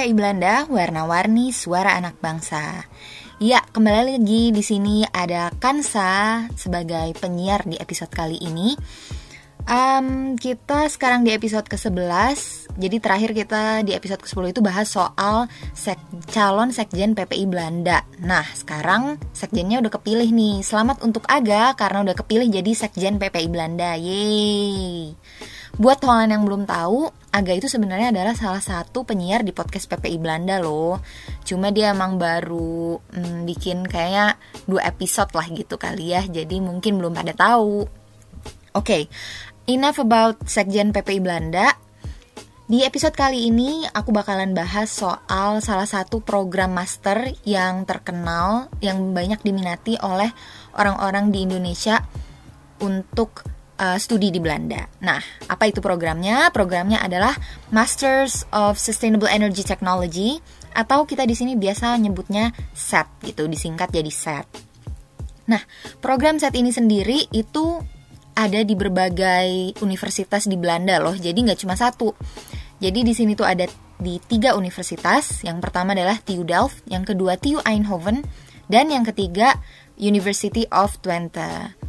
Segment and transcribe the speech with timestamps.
[0.00, 2.88] PPI Belanda, warna-warni suara anak bangsa.
[3.36, 8.80] Ya, kembali lagi di sini ada Kansa sebagai penyiar di episode kali ini.
[9.68, 15.52] Um, kita sekarang di episode ke-11 Jadi terakhir kita di episode ke-10 itu bahas soal
[15.76, 16.00] sek
[16.32, 18.00] calon sekjen PPI Belanda.
[18.24, 20.64] Nah sekarang sekjennya udah kepilih nih.
[20.64, 24.00] Selamat untuk Aga karena udah kepilih jadi sekjen PPI Belanda.
[24.00, 25.12] Yeay
[25.80, 30.18] Buat Holland yang belum tahu Aga itu sebenarnya adalah salah satu penyiar di podcast PPI
[30.18, 30.98] Belanda loh.
[31.46, 34.34] Cuma dia emang baru hmm, bikin kayaknya
[34.66, 36.26] dua episode lah gitu kali ya.
[36.26, 37.86] Jadi mungkin belum pada tahu.
[37.86, 39.02] Oke, okay,
[39.70, 41.70] enough about Sekjen PPI Belanda.
[42.66, 49.14] Di episode kali ini aku bakalan bahas soal salah satu program master yang terkenal yang
[49.14, 50.34] banyak diminati oleh
[50.74, 52.02] orang-orang di Indonesia
[52.82, 53.46] untuk
[53.80, 54.84] uh, studi di Belanda.
[55.00, 56.52] Nah, apa itu programnya?
[56.52, 57.32] Programnya adalah
[57.72, 60.38] Masters of Sustainable Energy Technology
[60.76, 64.46] atau kita di sini biasa nyebutnya SET gitu, disingkat jadi SET.
[65.50, 65.64] Nah,
[65.98, 67.82] program SET ini sendiri itu
[68.38, 71.16] ada di berbagai universitas di Belanda loh.
[71.16, 72.14] Jadi nggak cuma satu.
[72.78, 73.66] Jadi di sini tuh ada
[73.98, 75.42] di tiga universitas.
[75.42, 78.24] Yang pertama adalah TU Delft, yang kedua TU Eindhoven,
[78.70, 79.58] dan yang ketiga
[80.00, 81.79] University of Twente.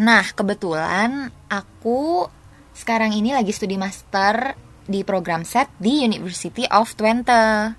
[0.00, 2.24] Nah, kebetulan aku
[2.72, 4.56] sekarang ini lagi studi master
[4.88, 7.76] di program SET di University of Twente.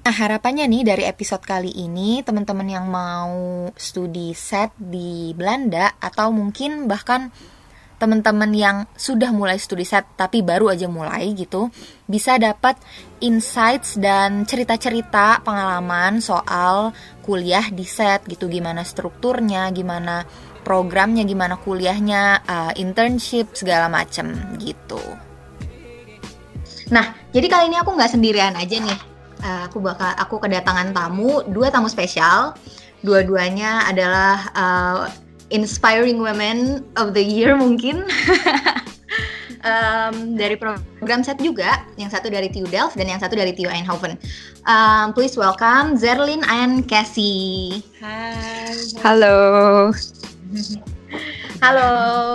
[0.00, 6.32] Nah, harapannya nih dari episode kali ini, teman-teman yang mau studi set di Belanda atau
[6.32, 7.28] mungkin bahkan
[8.00, 11.68] teman-teman yang sudah mulai studi set tapi baru aja mulai gitu,
[12.08, 12.80] bisa dapat
[13.20, 20.24] insights dan cerita-cerita pengalaman soal kuliah di set gitu, gimana strukturnya, gimana
[20.62, 25.00] programnya, gimana kuliahnya, uh, internship segala macem gitu.
[26.90, 29.00] Nah, jadi kali ini aku nggak sendirian aja nih.
[29.40, 32.52] Uh, aku bakal aku kedatangan tamu dua tamu spesial.
[33.00, 35.00] Dua-duanya adalah uh,
[35.48, 38.04] inspiring women of the year mungkin.
[39.60, 43.68] Um, dari program set juga yang satu dari TU Delft dan yang satu dari TU
[43.68, 44.16] Eindhoven.
[44.64, 47.84] Um, please welcome Zerlin and Cassie.
[48.00, 48.72] Hai.
[49.04, 49.92] Halo
[51.64, 51.92] Halo,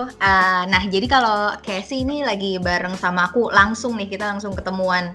[0.07, 5.11] uh, nah jadi kalau Cassie ini lagi bareng sama aku langsung nih kita langsung ketemuan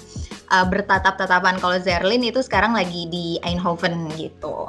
[0.53, 1.57] uh, bertatap-tatapan.
[1.63, 4.69] Kalau Zerlin itu sekarang lagi di Eindhoven gitu.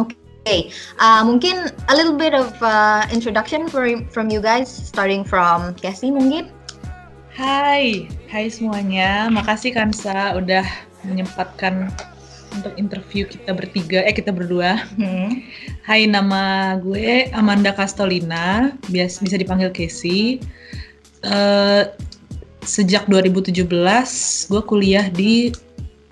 [0.00, 0.16] Oke.
[0.42, 0.60] Okay.
[0.98, 6.10] Uh, mungkin a little bit of uh, introduction for, from you guys, starting from Cassie
[6.10, 6.50] mungkin.
[7.32, 9.30] Hai, hai semuanya.
[9.30, 10.66] Makasih Kansa udah
[11.06, 11.88] menyempatkan
[12.52, 14.84] untuk interview kita bertiga, eh kita berdua.
[14.96, 15.42] Hmm.
[15.82, 20.38] Hai, nama gue Amanda Castolina, bias bisa dipanggil Casey.
[21.22, 21.86] Uh,
[22.62, 23.66] sejak 2017
[24.50, 25.50] gue kuliah di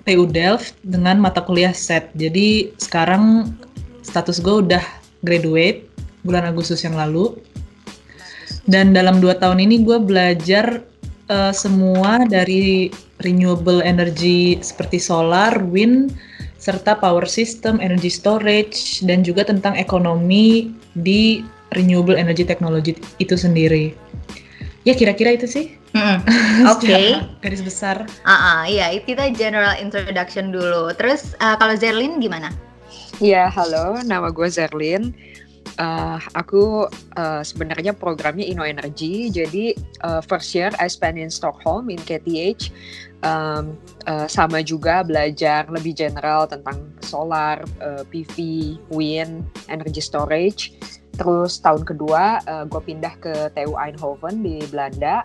[0.03, 2.11] TU Delft dengan mata kuliah SET.
[2.17, 3.55] Jadi sekarang
[4.03, 4.83] status gue udah
[5.23, 5.87] graduate
[6.25, 7.37] bulan Agustus yang lalu.
[8.67, 10.85] Dan dalam dua tahun ini gue belajar
[11.31, 16.15] uh, semua dari renewable energy seperti solar, wind,
[16.61, 21.41] serta power system, energy storage, dan juga tentang ekonomi di
[21.73, 23.97] renewable energy technology itu sendiri.
[24.85, 25.73] Ya kira-kira itu sih.
[25.97, 26.23] Mm
[26.73, 26.87] Oke.
[26.87, 27.07] Okay.
[27.41, 28.05] Garis besar.
[28.23, 30.93] Ah, uh -uh, iya kita general introduction dulu.
[30.95, 32.53] Terus uh, kalau Zerlin gimana?
[33.21, 34.01] Iya, halo.
[34.01, 35.13] Nama gue Zerlin.
[35.81, 39.33] Uh, aku uh, sebenarnya programnya Inno Energy.
[39.33, 42.73] Jadi uh, first year I spend in Stockholm in KTH.
[43.21, 43.77] Um,
[44.09, 48.37] uh, sama juga belajar lebih general tentang solar, uh, PV,
[48.89, 50.73] wind, energy storage.
[51.21, 55.21] Terus tahun kedua uh, gue pindah ke TU Eindhoven di Belanda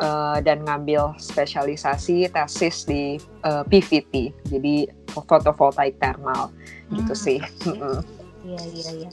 [0.00, 6.52] uh, dan ngambil spesialisasi tesis di uh, PVT, jadi fotovoltaik thermal
[6.88, 6.96] gitu hmm.
[7.04, 7.38] gitu sih.
[8.46, 9.10] Iya iya iya.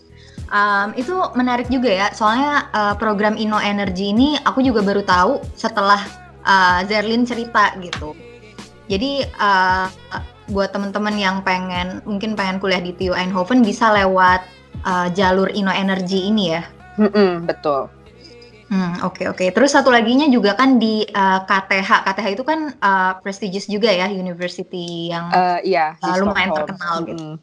[0.54, 5.42] Um, itu menarik juga ya, soalnya uh, program Inno Energy ini aku juga baru tahu
[5.58, 6.06] setelah
[6.46, 8.16] uh, Zerlin cerita gitu.
[8.92, 9.88] Jadi uh,
[10.52, 14.44] buat teman-teman yang pengen mungkin pengen kuliah di TU Eindhoven bisa lewat
[14.84, 16.64] uh, jalur Inno Energy ini ya.
[17.00, 17.90] Mm -mm, betul.
[18.74, 19.38] Hmm, oke okay, oke.
[19.38, 19.48] Okay.
[19.54, 22.10] Terus satu laginya juga kan di uh, KTH.
[22.10, 27.38] KTH itu kan uh, prestigious juga ya, university yang uh, iya, uh, lumayan terkenal gitu.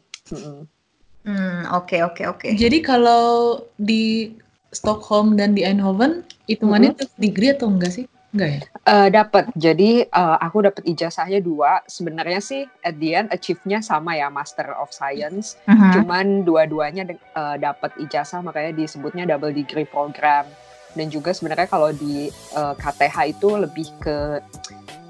[1.21, 2.47] Hmm, oke oke oke.
[2.57, 4.35] Jadi kalau di
[4.75, 7.19] Stockholm dan di Eindhoven hitungannya mm -hmm.
[7.21, 8.05] degree atau enggak sih?
[8.31, 8.59] Enggak ya?
[8.87, 9.43] Uh, dapat.
[9.59, 11.83] Jadi uh, aku dapat ijazahnya dua.
[11.85, 15.59] Sebenarnya sih at the end achieve-nya sama ya Master of Science.
[15.67, 15.91] Uh -huh.
[15.99, 20.47] Cuman dua-duanya uh, dapat ijazah makanya disebutnya double degree program
[20.95, 24.43] dan juga sebenarnya kalau di uh, eh, KTH itu lebih ke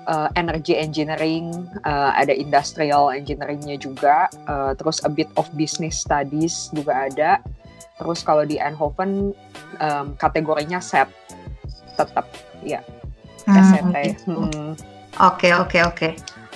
[0.05, 6.69] uh, energy engineering, uh, ada industrial engineeringnya juga, uh, terus a bit of business studies
[6.73, 7.31] juga ada.
[7.97, 9.33] Terus kalau di Eindhoven
[9.77, 11.09] um, kategorinya set
[11.97, 12.25] tetap
[12.65, 13.00] ya hmm,
[13.47, 13.95] SET.
[14.15, 14.35] Gitu.
[14.35, 14.73] Hmm.
[15.19, 16.09] Oke oke oke.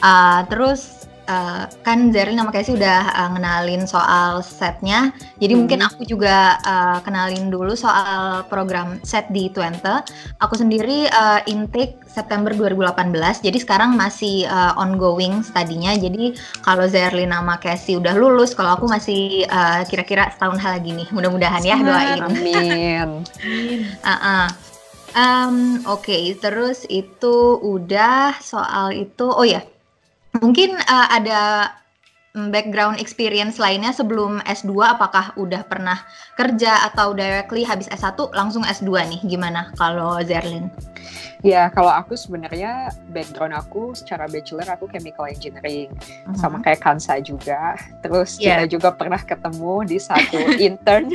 [0.04, 5.12] Uh, terus uh, kan Zerlin sama Casey udah uh, ngenalin soal setnya,
[5.42, 5.60] jadi hmm.
[5.66, 10.06] mungkin aku juga uh, kenalin dulu soal program set di Twente.
[10.42, 15.96] Aku sendiri uh, intake September 2018, jadi sekarang masih uh, ongoing studinya.
[15.98, 19.44] Jadi kalau Zerlin sama Casey udah lulus, kalau aku masih
[19.90, 21.08] kira-kira uh, setahun lagi nih.
[21.12, 22.20] Mudah-mudahan ya doain.
[22.24, 23.22] Amin.
[24.00, 24.75] uh -uh.
[25.16, 26.24] Um, Oke, okay.
[26.36, 29.32] terus itu udah soal itu.
[29.32, 29.64] Oh ya,
[30.44, 31.72] Mungkin uh, ada
[32.36, 36.04] mm, background experience lainnya sebelum S2 apakah udah pernah
[36.36, 40.68] kerja atau directly habis S1 langsung S2 nih gimana kalau Zerlin?
[41.46, 46.34] Ya, kalau aku sebenarnya background aku secara bachelor aku chemical engineering uh-huh.
[46.42, 47.78] sama kayak Kansa juga.
[48.02, 48.66] Terus yeah.
[48.66, 50.42] kita juga pernah ketemu di satu
[50.74, 51.14] intern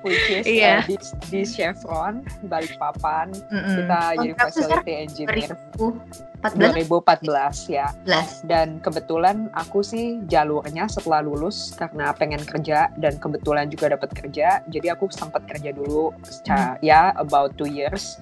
[0.00, 0.80] which is yeah.
[0.80, 0.96] uh, di,
[1.28, 3.36] di Chevron Balikpapan.
[3.52, 3.76] Mm-hmm.
[3.76, 5.52] Kita jadi facility engineer.
[5.76, 7.92] 2014 2014 ya.
[8.08, 8.48] 14.
[8.48, 14.64] Dan kebetulan aku sih jalurnya setelah lulus karena pengen kerja dan kebetulan juga dapat kerja.
[14.64, 16.88] Jadi aku sempat kerja dulu secara, hmm.
[16.88, 18.16] ya about two years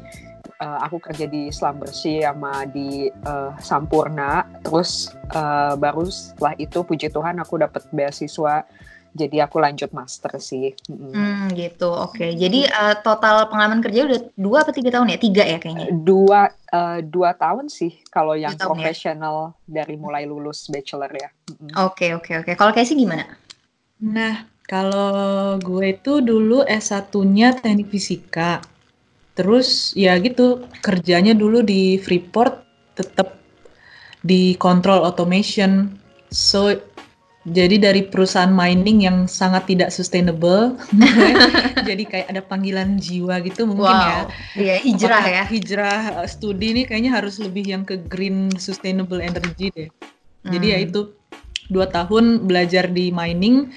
[0.61, 6.79] uh, aku kerja di Selam Bersih sama di uh, Sampurna terus uh, baru setelah itu
[6.85, 8.65] puji Tuhan aku dapat beasiswa
[9.17, 10.77] jadi aku lanjut master sih.
[10.93, 11.89] Hmm, gitu.
[11.89, 12.21] Oke.
[12.21, 12.31] Okay.
[12.37, 15.19] Jadi uh, total pengalaman kerja udah dua atau tiga tahun ya?
[15.19, 15.89] Tiga ya kayaknya.
[16.05, 18.69] Dua uh, dua tahun sih kalau yang ya?
[18.69, 19.81] profesional ya?
[19.81, 21.33] dari mulai lulus bachelor ya.
[21.81, 22.53] Oke oke oke.
[22.61, 23.25] Kalau kayak sih gimana?
[24.05, 28.61] Nah kalau gue itu dulu S satunya teknik fisika.
[29.37, 32.65] Terus ya gitu, kerjanya dulu di Freeport
[32.97, 33.37] tetap
[34.25, 36.01] di control automation.
[36.33, 36.73] So
[37.47, 40.75] jadi dari perusahaan mining yang sangat tidak sustainable,
[41.89, 44.03] jadi kayak ada panggilan jiwa gitu mungkin wow.
[44.03, 44.21] ya.
[44.59, 45.45] Iya hijrah Apakah ya.
[45.47, 49.87] Hijrah eh, studi ini kayaknya harus lebih yang ke green sustainable energy deh.
[50.43, 50.59] Hmm.
[50.59, 50.87] Jadi ya hmm.
[50.91, 51.01] itu
[51.71, 53.71] dua tahun belajar di mining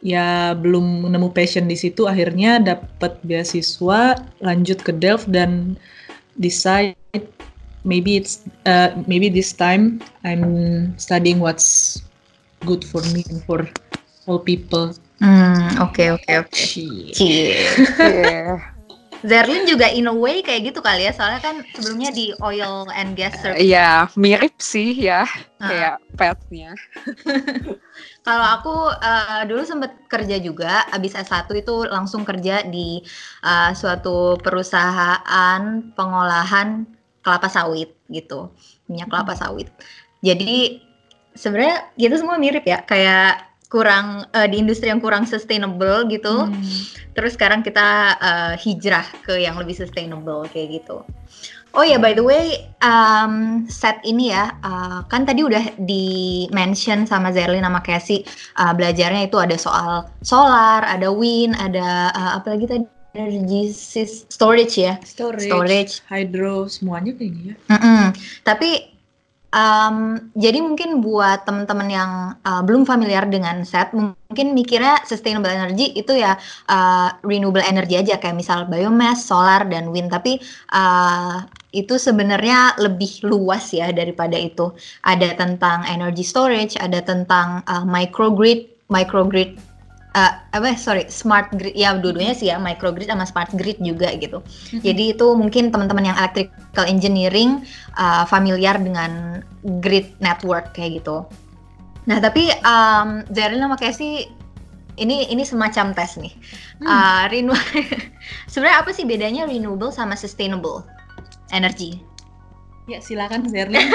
[0.00, 5.76] ya belum nemu passion di situ akhirnya dapat beasiswa lanjut ke Delft dan
[6.40, 6.96] decide
[7.84, 12.00] maybe it's uh, maybe this time I'm studying what's
[12.64, 13.68] good for me and for
[14.28, 14.92] all people.
[15.20, 16.52] Hmm, oke oke oke.
[17.12, 17.12] Cie.
[19.20, 23.12] Zerlin juga in a way kayak gitu kali ya, soalnya kan sebelumnya di oil and
[23.20, 23.60] gas service.
[23.60, 25.28] Iya, uh, mirip sih ya,
[25.60, 25.68] uh.
[25.68, 26.72] kayak petnya.
[28.26, 33.04] Kalau aku uh, dulu sempat kerja juga, abis S1 itu langsung kerja di
[33.44, 35.60] uh, suatu perusahaan
[35.92, 36.88] pengolahan
[37.20, 38.48] kelapa sawit gitu,
[38.88, 39.68] minyak kelapa sawit.
[40.24, 40.80] Jadi
[41.36, 46.50] sebenarnya kita semua mirip ya, kayak kurang uh, di industri yang kurang sustainable gitu.
[46.50, 46.62] Hmm.
[47.14, 51.06] Terus sekarang kita uh, hijrah ke yang lebih sustainable kayak gitu.
[51.70, 57.06] Oh ya, by the way, um, set ini ya, uh, kan tadi udah di mention
[57.06, 58.26] sama Zerlin sama Casey,
[58.58, 62.86] uh, belajarnya itu ada soal solar, ada wind, ada uh, apa lagi tadi?
[63.10, 63.74] energy
[64.30, 67.58] storage ya, storage, storage, hydro, semuanya kayaknya.
[67.66, 68.02] Mm -mm.
[68.46, 68.86] Tapi
[69.50, 72.12] Um, jadi mungkin buat teman-teman yang
[72.46, 76.38] uh, belum familiar dengan set, mungkin mikirnya sustainable energy itu ya
[76.70, 80.14] uh, renewable energy aja kayak misal biomass, solar dan wind.
[80.14, 80.38] Tapi
[80.70, 81.42] uh,
[81.74, 84.70] itu sebenarnya lebih luas ya daripada itu.
[85.02, 89.58] Ada tentang energy storage, ada tentang uh, microgrid, microgrid
[90.14, 94.42] uh, apa sorry smart grid ya dua-duanya sih ya microgrid sama smart grid juga gitu.
[94.42, 94.82] Mm-hmm.
[94.82, 97.62] jadi itu mungkin teman-teman yang electrical engineering
[97.98, 99.42] uh, familiar dengan
[99.82, 101.26] grid network kayak gitu.
[102.08, 104.26] Nah tapi um, Zerlin sama Casey
[105.00, 106.34] ini ini semacam tes nih.
[106.80, 106.88] Hmm.
[106.88, 107.56] uh, renew
[108.52, 110.84] sebenarnya apa sih bedanya renewable sama sustainable
[111.54, 112.02] energy?
[112.88, 113.86] Ya silakan Zerlin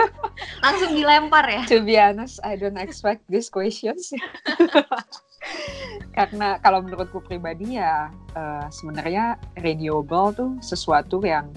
[0.64, 1.62] langsung dilempar ya.
[1.70, 4.12] To be honest I don't expect these questions
[6.16, 11.52] karena kalau menurutku pribadi ya uh, sebenarnya renewable tuh sesuatu yang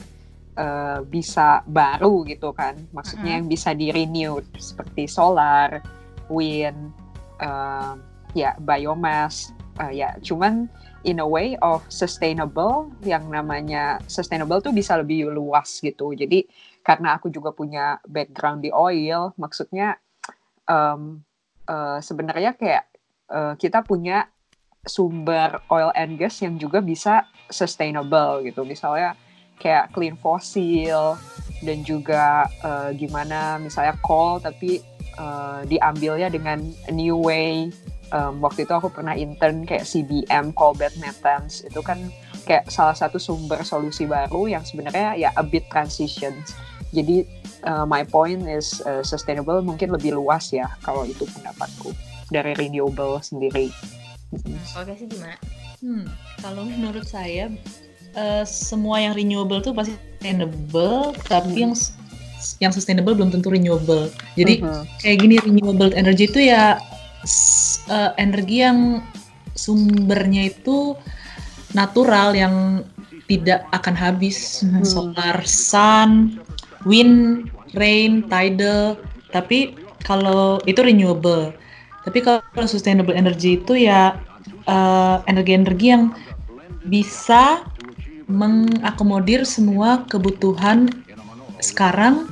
[0.59, 3.37] uh, bisa baru gitu kan maksudnya mm -hmm.
[3.39, 5.79] yang bisa di renew seperti solar
[6.27, 6.91] wind
[7.39, 7.95] uh,
[8.35, 10.67] ya biomass uh, ya cuman
[11.07, 16.43] in a way of sustainable yang namanya sustainable tuh bisa lebih luas gitu jadi
[16.83, 19.95] karena aku juga punya background di oil maksudnya
[20.67, 21.23] um,
[21.71, 22.83] uh, sebenarnya kayak
[23.29, 24.27] uh, kita punya
[24.83, 28.65] sumber oil and gas yang juga bisa sustainable gitu.
[28.65, 29.15] Misalnya
[29.59, 31.19] kayak clean fossil,
[31.63, 34.79] dan juga uh, gimana misalnya call tapi
[35.19, 37.71] uh, diambilnya dengan new way.
[38.09, 42.09] Um, waktu itu aku pernah intern kayak CBM callback methods itu kan
[42.49, 46.33] kayak salah satu sumber solusi baru yang sebenarnya ya a bit transition
[46.89, 47.21] jadi
[47.69, 51.93] uh, my point is uh, sustainable mungkin lebih luas ya kalau itu pendapatku
[52.29, 53.73] dari renewable sendiri.
[54.77, 55.37] Oke sih gimana?
[55.81, 56.05] Hmm,
[56.41, 57.49] kalau menurut saya
[58.13, 61.63] uh, semua yang renewable tuh pasti sustainable, tapi hmm.
[61.65, 61.73] yang
[62.63, 64.07] yang sustainable belum tentu renewable.
[64.39, 64.85] Jadi uh-huh.
[65.03, 66.79] kayak gini renewable energy itu ya
[67.91, 69.03] uh, energi yang
[69.57, 70.95] sumbernya itu
[71.75, 72.85] natural yang
[73.29, 74.65] tidak akan habis.
[74.65, 74.81] Hmm.
[74.81, 76.41] Solar, sun,
[76.87, 78.97] wind, rain, tidal.
[79.29, 81.53] Tapi kalau itu renewable.
[82.09, 84.17] Tapi kalau sustainable energy itu ya
[84.65, 86.03] eh, energi-energi uh, yang
[86.89, 87.61] bisa
[88.25, 90.89] mengakomodir semua kebutuhan
[91.61, 92.25] sekarang,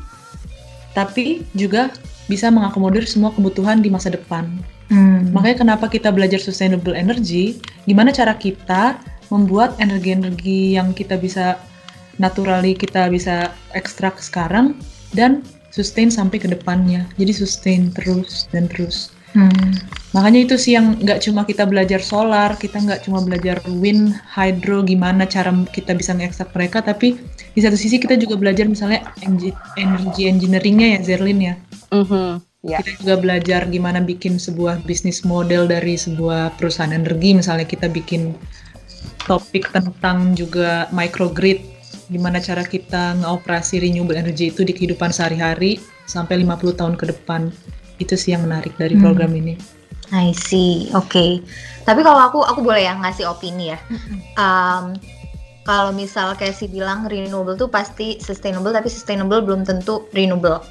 [0.97, 1.93] tapi juga
[2.25, 4.49] bisa mengakomodir semua kebutuhan di masa depan.
[4.89, 5.29] Hmm.
[5.29, 8.97] Makanya kenapa kita belajar sustainable energy, gimana cara kita
[9.29, 11.61] membuat energi-energi yang kita bisa
[12.17, 14.73] naturally kita bisa ekstrak sekarang
[15.13, 17.05] dan sustain sampai ke depannya.
[17.21, 19.13] Jadi sustain terus dan terus.
[19.37, 19.69] Hmm.
[20.17, 24.81] Makanya itu sih yang nggak cuma kita belajar solar, kita nggak cuma belajar wind, hydro,
[24.81, 27.21] gimana cara kita bisa ngekstrak mereka, tapi
[27.53, 31.55] di satu sisi kita juga belajar misalnya energi engineeringnya ya Zerlin ya.
[31.93, 32.29] Mm -hmm.
[32.65, 32.81] Yeah.
[32.81, 38.33] Kita juga belajar gimana bikin sebuah bisnis model dari sebuah perusahaan energi, misalnya kita bikin
[39.29, 41.61] topik tentang juga microgrid
[42.07, 45.77] gimana cara kita ngoperasi renewable energy itu di kehidupan sehari-hari
[46.07, 47.51] sampai 50 tahun ke depan.
[47.97, 49.03] Itu sih yang menarik dari hmm.
[49.03, 49.57] program ini.
[50.13, 51.11] I see, oke.
[51.11, 51.43] Okay.
[51.83, 53.79] Tapi kalau aku aku boleh ya ngasih opini ya.
[54.39, 54.95] Um,
[55.67, 60.63] kalau misal kayak si bilang renewable tuh pasti sustainable, tapi sustainable belum tentu renewable.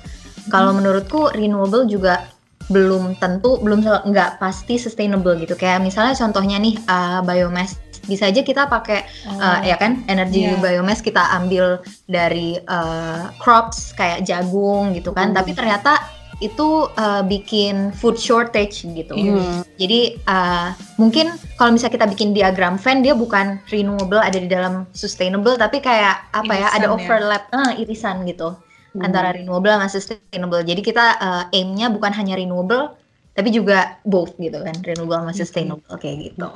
[0.49, 0.79] Kalau hmm.
[0.81, 2.33] menurutku renewable juga
[2.67, 5.53] belum tentu belum nggak pasti sustainable gitu.
[5.53, 9.37] Kayak misalnya contohnya nih uh, biomass bisa aja kita pakai oh.
[9.37, 10.57] uh, ya kan energi yeah.
[10.63, 15.99] biomass kita ambil dari uh, crops kayak jagung gitu kan tapi ternyata
[16.45, 19.15] itu uh, bikin food shortage gitu.
[19.17, 19.65] Mm.
[19.81, 24.85] Jadi uh, mungkin kalau misalnya kita bikin diagram Venn dia bukan renewable ada di dalam
[24.93, 27.57] sustainable tapi kayak apa ya, irisan ya ada overlap ya.
[27.57, 28.49] uh, irisan gitu
[28.93, 29.01] mm.
[29.01, 30.61] antara renewable sama sustainable.
[30.61, 32.93] Jadi kita uh, aimnya bukan hanya renewable
[33.37, 36.01] tapi juga both gitu kan renewable sama sustainable mm.
[36.05, 36.49] kayak gitu.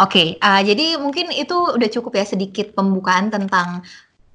[0.00, 3.84] Oke, okay, uh, jadi mungkin itu udah cukup ya sedikit pembukaan tentang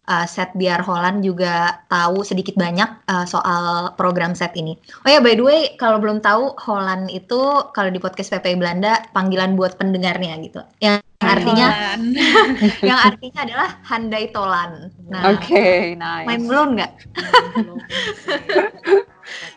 [0.08, 4.78] uh, set biar Holland juga tahu sedikit banyak uh, soal program set ini.
[5.06, 7.42] Oh ya, by the way, kalau belum tahu Holland itu
[7.74, 10.62] kalau di podcast PP Belanda panggilan buat pendengarnya gitu.
[10.82, 11.68] Yang artinya
[12.90, 14.92] yang artinya adalah handai tolan.
[15.10, 16.28] Nah, Oke, okay, nice.
[16.30, 16.92] Main belum nggak?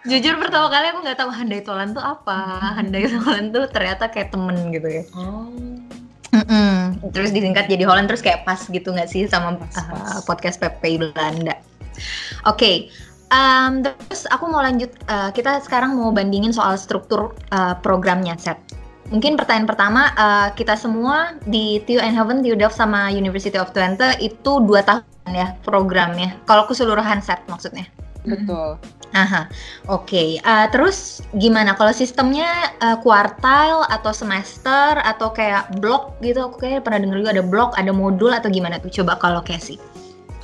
[0.08, 2.72] Jujur pertama kali aku nggak tahu handai tolan tuh apa.
[2.80, 5.04] Handai tolan tuh ternyata kayak temen gitu ya.
[5.12, 5.52] Oh.
[6.34, 7.00] Mm-mm.
[7.14, 10.20] Terus disingkat jadi Holland terus kayak pas gitu nggak sih sama pas, uh, pas.
[10.28, 11.56] podcast PP Belanda.
[12.46, 12.76] Oke, okay.
[13.32, 14.92] um, terus aku mau lanjut.
[15.08, 18.60] Uh, kita sekarang mau bandingin soal struktur uh, programnya set.
[19.08, 24.20] Mungkin pertanyaan pertama uh, kita semua di TU Eindhoven, TU Delft sama University of Twente
[24.20, 26.36] itu dua tahun ya programnya.
[26.44, 27.88] Kalau keseluruhan set maksudnya.
[28.26, 28.78] Betul.
[29.16, 29.48] Aha,
[29.88, 30.04] oke.
[30.04, 30.28] Okay.
[30.44, 36.44] Uh, terus gimana kalau sistemnya uh, kuartal atau semester atau kayak blok gitu?
[36.44, 38.92] Aku kayak pernah dengar juga ada blok, ada modul atau gimana tuh?
[38.92, 39.80] Coba kalau Casey.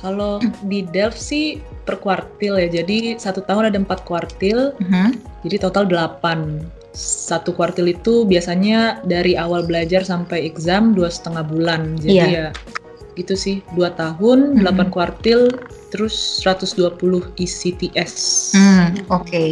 [0.01, 2.67] Kalau di Delft sih per kuartil ya.
[2.81, 4.73] Jadi satu tahun ada empat kuartil.
[4.77, 5.07] Uh mm-hmm.
[5.07, 5.11] -huh.
[5.45, 6.65] Jadi total delapan.
[6.95, 11.99] Satu kuartil itu biasanya dari awal belajar sampai exam dua setengah bulan.
[12.01, 12.49] Jadi yeah.
[12.49, 12.75] ya
[13.15, 14.95] gitu sih dua tahun, delapan -hmm.
[14.95, 15.41] kuartil,
[15.89, 16.99] terus 120
[17.39, 18.13] ECTS.
[18.55, 19.25] Hmm, Oke.
[19.25, 19.51] Okay.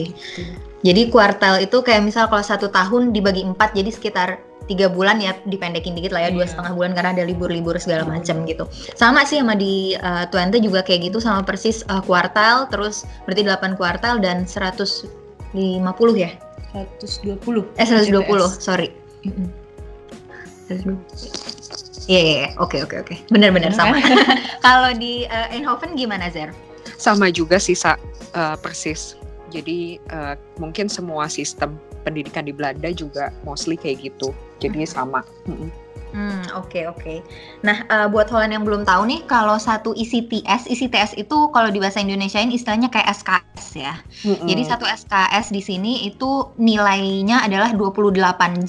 [0.84, 5.36] Jadi kuartal itu kayak misal kalau satu tahun dibagi empat, jadi sekitar tiga bulan ya
[5.48, 6.52] dipendekin dikit lah ya dua iya.
[6.56, 8.68] setengah bulan karena ada libur-libur segala macam gitu.
[8.96, 13.44] Sama sih sama di uh, Twente juga kayak gitu sama persis uh, kuartal, terus berarti
[13.44, 15.08] 8 kuartal dan 150
[16.16, 16.32] ya?
[16.76, 17.80] 120.
[17.80, 18.24] Eh 120,
[18.60, 18.92] sorry.
[19.24, 19.48] Mm -hmm.
[22.12, 23.16] Iya, yeah, yeah, oke oke oke.
[23.32, 24.00] Benar-benar sama.
[24.66, 26.52] Kalau di uh, Eindhoven gimana Zer?
[27.00, 27.96] Sama juga sih Sa,
[28.36, 29.16] uh, persis.
[29.54, 34.36] Jadi uh, mungkin semua sistem pendidikan di Belanda juga mostly kayak gitu.
[34.60, 34.90] Jadi hmm.
[34.90, 35.22] sama.
[36.14, 37.02] Hmm, oke okay, oke.
[37.02, 37.18] Okay.
[37.66, 41.82] Nah, uh, buat Holland yang belum tahu nih, kalau satu ICTS, ICTS itu kalau di
[41.82, 43.98] bahasa Indonesia ini istilahnya kayak SKS ya.
[44.22, 44.46] Mm-hmm.
[44.46, 48.14] Jadi satu SKS di sini itu nilainya adalah 28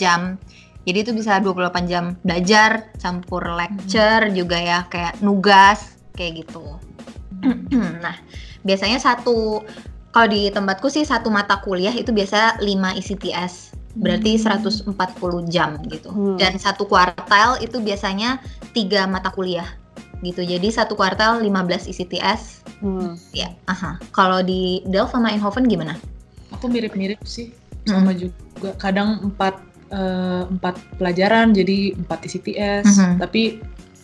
[0.01, 0.41] jam
[0.85, 4.37] jadi itu bisa 28 jam belajar, campur lecture hmm.
[4.37, 6.77] juga ya, kayak nugas, kayak gitu.
[8.05, 8.17] nah,
[8.63, 9.65] biasanya satu
[10.15, 13.75] kalau di tempatku sih satu mata kuliah itu biasa 5 ICTS.
[13.95, 14.95] Berarti 140
[15.51, 16.11] jam gitu.
[16.11, 16.37] Hmm.
[16.39, 18.43] Dan satu kuartal itu biasanya
[18.75, 19.67] tiga mata kuliah
[20.23, 20.43] gitu.
[20.43, 22.43] Jadi satu kuartal 15 ICTS.
[22.83, 23.15] Hmm.
[23.35, 23.99] Ya, aha.
[24.15, 25.95] Kalau di Delft sama Eindhoven gimana?
[26.55, 27.51] Aku mirip-mirip sih
[27.87, 28.75] sama juga.
[28.79, 29.35] Kadang
[29.95, 32.85] empat eh, empat pelajaran jadi empat ICTS.
[32.91, 33.15] Mhm.
[33.23, 33.43] Tapi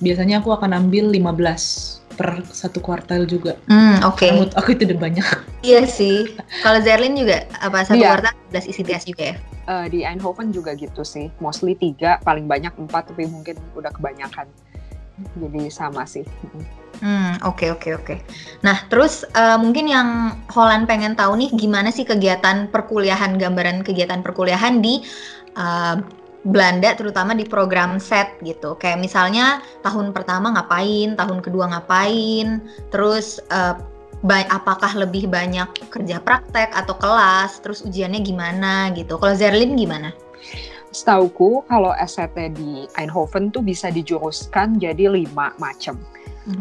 [0.01, 3.57] biasanya aku akan ambil 15 per satu kuartal juga.
[3.65, 4.29] Hmm, oke.
[4.29, 5.27] Menurut aku itu udah banyak.
[5.61, 6.25] Iya sih.
[6.65, 8.17] Kalau Zerlin juga apa satu Iya.
[8.17, 9.37] kuartal 15 ICTS juga ya?
[9.69, 14.49] Eh, di Eindhoven juga gitu sih, mostly tiga, paling banyak empat, tapi mungkin udah kebanyakan.
[15.37, 16.25] Jadi sama sih.
[16.25, 16.65] Mm.
[17.01, 18.15] Hmm, oke oke oke.
[18.61, 24.21] Nah, terus eh, mungkin yang Holland pengen tahu nih gimana sih kegiatan perkuliahan, gambaran kegiatan
[24.21, 25.01] perkuliahan di
[25.57, 25.97] eh,
[26.41, 28.73] Belanda terutama di program set gitu.
[28.81, 33.45] Kayak misalnya tahun pertama ngapain, tahun kedua ngapain, terus
[34.25, 39.21] ba- apakah lebih banyak kerja praktek atau kelas, terus ujiannya gimana gitu.
[39.21, 40.17] Kalau Zerlin gimana?
[40.97, 46.01] Setauku kalau SCT di Eindhoven tuh bisa dijuruskan jadi lima macam.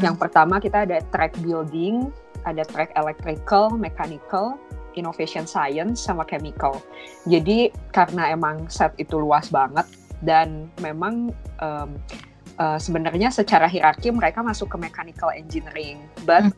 [0.03, 2.13] Yang pertama kita ada track building,
[2.45, 4.59] ada track electrical, mechanical,
[4.95, 6.79] innovation science, sama chemical.
[7.27, 9.85] Jadi karena emang set itu luas banget
[10.25, 11.31] dan memang
[11.61, 11.89] em,
[12.59, 16.49] eh, sebenarnya secara hierarki mereka masuk ke mechanical engineering, but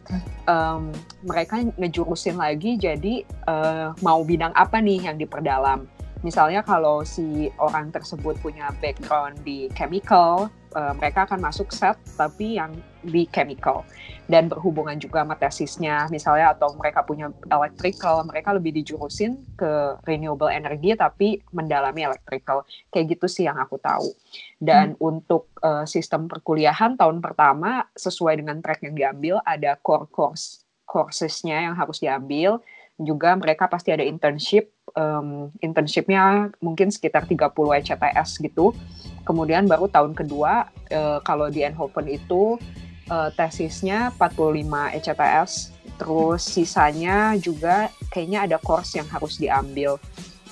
[0.48, 0.92] em,
[1.26, 5.86] mereka ngejurusin lagi jadi eh, mau bidang apa nih yang diperdalam.
[6.22, 12.62] Misalnya kalau si orang tersebut punya background di chemical, eh, mereka akan masuk set tapi
[12.62, 13.82] yang di chemical
[14.30, 20.54] dan berhubungan juga sama tesisnya misalnya atau mereka punya electrical, mereka lebih dijurusin ke renewable
[20.54, 22.64] energy tapi mendalami electrical.
[22.94, 24.14] Kayak gitu sih yang aku tahu.
[24.62, 30.62] Dan untuk eh, sistem perkuliahan tahun pertama sesuai dengan track yang diambil ada core course
[30.92, 32.60] coursesnya yang harus diambil
[33.00, 38.76] juga mereka pasti ada internship um, internshipnya mungkin sekitar 30 ECTS gitu.
[39.22, 42.58] Kemudian baru tahun kedua eh, kalau di Eindhoven itu
[43.08, 45.52] eh, tesisnya 45 ECTS
[46.02, 50.02] terus sisanya juga kayaknya ada course yang harus diambil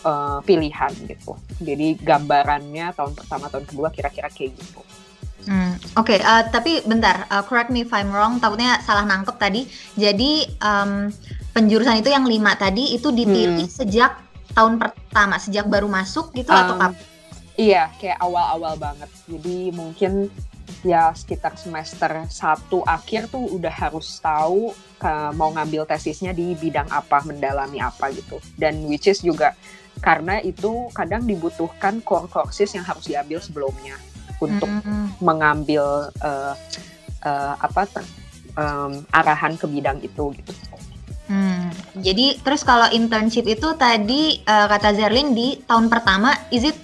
[0.05, 1.33] eh, pilihan gitu.
[1.59, 4.81] Jadi gambarannya tahun pertama tahun kedua kira-kira kayak gitu.
[5.49, 9.65] Hmm, Oke, eh, tapi bentar, eh, correct me if I'm wrong, takutnya salah nangkep tadi.
[9.97, 11.09] Jadi em,
[11.57, 16.75] penjurusan itu yang lima tadi itu dipilih sejak tahun pertama, sejak baru masuk gitu atau
[16.75, 17.05] Um, kapan?
[17.59, 19.09] Iya, kayak awal-awal banget.
[19.27, 20.31] Jadi mungkin
[20.79, 26.87] ya sekitar semester satu akhir tuh udah harus tahu ke- mau ngambil tesisnya di bidang
[26.87, 28.39] apa, mendalami apa gitu.
[28.55, 29.59] Dan which is juga
[29.99, 33.99] karena itu kadang dibutuhkan core courses yang harus diambil sebelumnya
[34.39, 36.53] untuk Hmm, mengambil eh,
[37.19, 38.07] eh, apa ter-
[38.55, 40.51] em, arahan ke bidang itu gitu.
[41.29, 42.01] Hmm.
[42.01, 46.77] Jadi terus kalau internship itu tadi eh, kata Zerlin di tahun pertama, is it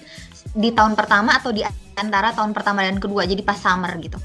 [0.56, 1.66] di tahun pertama atau di
[1.98, 3.26] antara tahun pertama dan kedua?
[3.26, 4.16] Jadi pas summer gitu.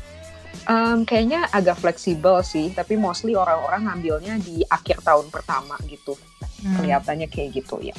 [0.70, 6.14] Em, kayaknya agak fleksibel sih, tapi mostly orang-orang ngambilnya di akhir tahun pertama gitu.
[6.62, 6.78] Hmm.
[6.78, 7.98] Kelihatannya kayak gitu ya.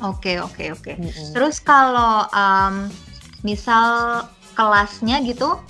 [0.00, 0.92] Oke oke oke.
[0.96, 1.30] Mm-mm.
[1.36, 2.88] Terus kalau em,
[3.44, 4.24] misal
[4.56, 5.60] kelasnya gitu,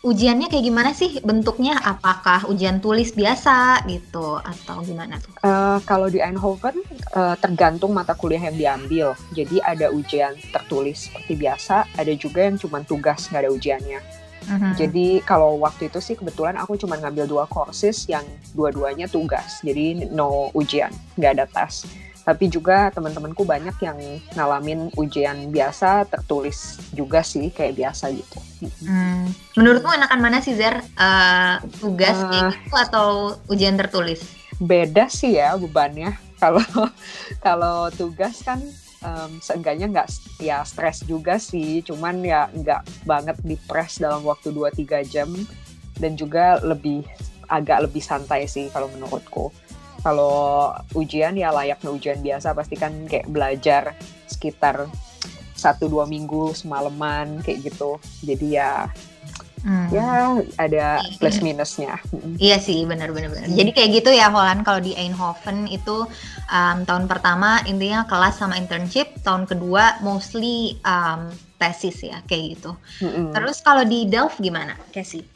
[0.00, 1.76] ujiannya kayak gimana sih bentuknya?
[1.76, 5.32] Apakah ujian tulis biasa gitu atau gimana tuh?
[5.44, 6.80] Eh, kalau di Eindhoven
[7.12, 9.06] eh, tergantung mata kuliah yang diambil.
[9.36, 14.00] Jadi ada ujian tertulis seperti biasa, ada juga yang cuma tugas nggak ada ujiannya.
[14.48, 14.72] Mhm.
[14.72, 18.24] Jadi kalau waktu itu sih kebetulan aku cuma ngambil dua courses yang
[18.56, 19.60] dua-duanya tugas.
[19.60, 21.84] Jadi no ujian, nggak ada tes.
[22.30, 23.98] Tapi juga teman-temanku banyak yang
[24.38, 28.38] ngalamin ujian biasa tertulis juga sih kayak biasa gitu.
[28.86, 29.26] Hmm.
[29.58, 30.78] Menurutmu enakan mana sih Zer?
[30.78, 34.40] Eh, tugas kayak gitu atau ujian tertulis?
[34.60, 36.12] beda sih ya bebannya
[36.42, 36.62] kalau
[37.40, 38.60] kalau tugas kan
[39.00, 44.52] em, seenggaknya nggak ya stres juga sih cuman ya nggak banget di press dalam waktu
[44.52, 45.32] 2-3 jam
[45.96, 47.08] dan juga lebih
[47.48, 49.48] agak lebih santai sih kalau menurutku
[50.00, 53.92] kalau ujian ya layaknya ujian biasa pasti kan kayak belajar
[54.26, 54.88] sekitar
[55.54, 58.72] satu dua minggu semalaman kayak gitu jadi ya
[59.60, 59.92] Hmm.
[59.92, 62.00] ya ada plus minusnya
[62.40, 63.28] Iya sih, benar-benar.
[63.28, 63.44] benar.
[63.52, 66.08] Jadi kayak gitu ya Holland kalau di Eindhoven itu
[66.48, 71.28] um, tahun pertama intinya kelas sama internship, tahun kedua mostly um,
[71.60, 72.72] tesis ya kayak gitu.
[73.04, 73.36] Mm-mm.
[73.36, 75.28] Terus kalau di Delft gimana, Casey?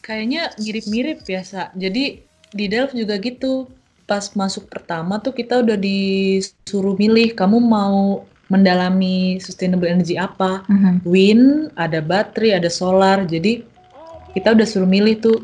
[0.00, 1.76] Kayaknya mirip-mirip biasa.
[1.76, 2.24] Jadi
[2.56, 3.68] di Delft juga gitu.
[4.10, 10.66] Pas masuk pertama tuh kita udah disuruh milih kamu mau mendalami sustainable energy apa.
[11.06, 13.22] Wind, ada baterai, ada solar.
[13.30, 13.62] Jadi
[14.34, 15.38] kita udah suruh milih tuh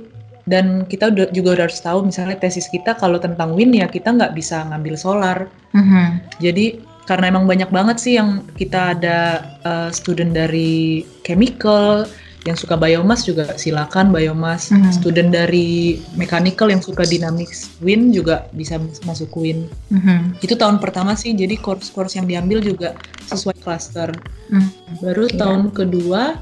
[0.50, 4.10] dan kita udah, juga udah harus tahu misalnya tesis kita kalau tentang wind ya kita
[4.10, 5.38] nggak bisa ngambil solar.
[5.74, 6.06] Mhm.
[6.42, 12.10] Jadi karena emang banyak banget sih yang kita ada uh, student dari chemical
[12.46, 14.70] yang suka biomass juga silakan biomass.
[14.70, 14.94] Mhm.
[14.94, 19.66] Student dari mechanical yang suka dynamics wind juga bisa masuk wind.
[19.90, 20.38] Mhm.
[20.38, 21.34] Itu tahun pertama sih.
[21.34, 22.94] Jadi course-course yang diambil juga
[23.26, 24.14] sesuai cluster.
[24.54, 25.02] Mhm.
[25.02, 25.42] Baru Iya.
[25.42, 26.38] tahun kedua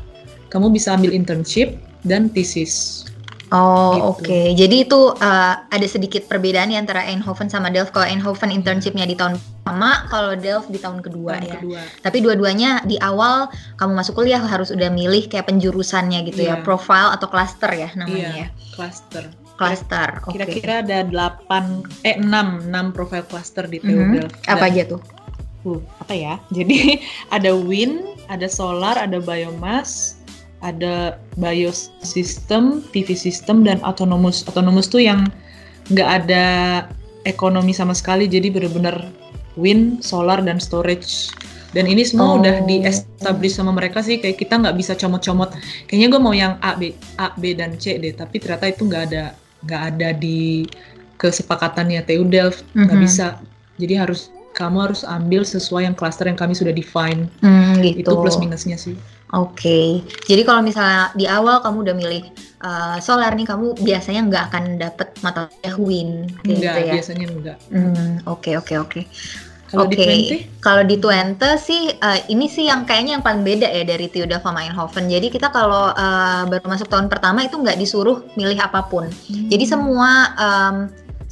[0.53, 3.09] kamu bisa ambil internship dan thesis.
[3.55, 4.05] Oh Gitu.
[4.11, 7.95] oke, jadi itu uh, ada sedikit perbedaan ya antara Eindhoven sama Delft.
[7.95, 11.55] Kalau Eindhoven internshipnya di tahun pertama, kalau Delft di tahun kedua Tahun ya.
[11.55, 11.81] kedua.
[12.03, 16.63] Tapi dua-duanya di awal kamu masuk kuliah harus udah milih kayak penjurusannya gitu ya, Iya.
[16.63, 18.47] profile atau cluster ya namanya Iya, ya.
[18.75, 19.25] cluster.
[19.55, 20.35] Cluster, oke.
[20.35, 24.13] Kira-kira ada 8 eh 6 6 profile cluster di TU Mhm.
[24.13, 24.35] Delft.
[24.45, 25.01] Apa Dan- aja tuh?
[25.63, 26.35] Uh, apa ya?
[26.57, 26.99] Jadi
[27.31, 30.19] ada wind, ada solar, ada biomass,
[30.65, 34.49] ada biosystem, PV system dan autonomous.
[34.49, 35.29] Autonomous tuh yang
[35.93, 36.45] nggak ada
[37.29, 39.13] ekonomi sama sekali, jadi benar-benar
[39.55, 41.29] wind, solar dan storage.
[41.75, 42.39] Dan ini semua Oh.
[42.39, 45.53] udah di establish sama mereka sih, kayak kita nggak bisa comot-comot.
[45.85, 49.03] Kayaknya gue mau yang A, B, A, B dan C deh, tapi ternyata itu nggak
[49.11, 49.25] ada
[49.65, 50.63] nggak ada di
[51.19, 53.05] kesepakatannya TU Delft, nggak Mhm.
[53.05, 53.27] bisa.
[53.77, 57.27] Jadi harus kamu harus ambil sesuai yang cluster yang kami sudah define.
[57.43, 58.07] Hmm, gitu.
[58.07, 58.95] Itu plus minusnya sih.
[59.33, 62.23] Oke, jadi kalau misalnya di awal kamu udah milih
[62.61, 66.93] uh, solar nih, kamu biasanya nggak akan dapet mata kuliah kayak Enggak, gitu ya.
[66.95, 67.59] biasanya enggak.
[67.73, 69.01] Hmm, oke oke oke.
[69.75, 70.07] Kalau di Oke.
[70.55, 74.07] 20 Kalau di Twente sih eh, ini sih yang kayaknya yang paling beda ya dari
[74.07, 75.11] Tilda sama Eindhoven.
[75.11, 79.11] Jadi kita kalau eh, baru masuk tahun pertama itu nggak disuruh milih apa pun.
[79.27, 80.77] Jadi semua em,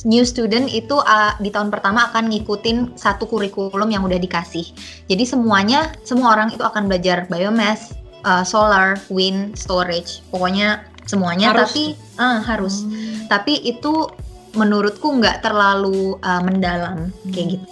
[0.04, 4.66] new student itu uh, di tahun pertama akan ngikutin satu kurikulum yang udah dikasih.
[5.06, 7.94] Jadi semuanya semua orang itu akan belajar biomass,
[8.26, 10.22] uh, solar, wind, storage.
[10.30, 11.70] Pokoknya semuanya Harus.
[11.70, 12.74] tapi eh, harus.
[12.86, 13.26] Hmm.
[13.26, 14.06] Tapi itu
[14.52, 17.52] menurutku nggak terlalu uh, mendalam kayak Hmm.
[17.56, 17.66] gitu.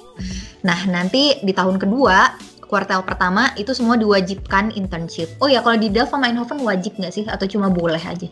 [0.60, 2.36] Nah, nanti di tahun kedua,
[2.68, 5.32] kuartal pertama itu semua diwajibkan internship.
[5.40, 7.24] Oh ya, kalau di Delft sama Eindhoven wajib nggak sih?
[7.26, 8.28] Atau cuma boleh aja?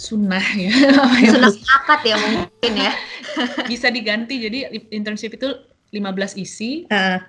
[0.00, 0.72] Sunnah ya.
[1.36, 2.92] Sudah sepakat ya mungkin ya.
[3.70, 5.52] bisa diganti jadi internship itu
[5.92, 6.86] 15 isi,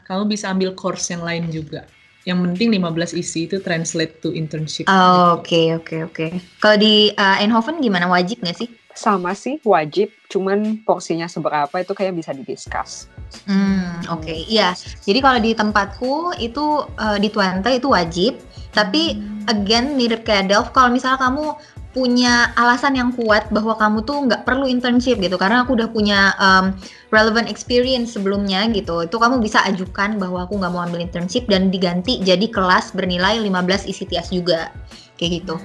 [0.08, 1.84] kamu bisa ambil course yang lain juga.
[2.24, 4.86] Yang penting 15 isi itu translate to internship.
[4.86, 5.42] Oh.
[5.42, 6.26] Oke, oke, oke.
[6.62, 8.06] Kalau di uh, Eindhoven gimana?
[8.06, 8.70] Wajib nggak sih?
[8.94, 10.14] Sama sih, wajib.
[10.30, 13.10] Cuman porsinya seberapa itu kayak bisa didiskus.
[13.50, 14.30] Hmm, oke.
[14.30, 14.78] Iya.
[15.02, 18.38] Jadi kalau di tempatku itu uh, di Twente itu wajib.
[18.70, 19.18] Tapi
[19.50, 21.58] again mirip kayak Delft kalau misalnya kamu
[21.92, 25.36] punya alasan yang kuat bahwa kamu tuh nggak perlu internship gitu.
[25.36, 26.76] Karena aku udah punya um,
[27.12, 29.04] relevant experience sebelumnya gitu.
[29.04, 33.44] Itu kamu bisa ajukan bahwa aku nggak mau ambil internship dan diganti jadi kelas bernilai
[33.44, 34.72] 15 ICTS juga.
[35.20, 35.56] Kayak gitu.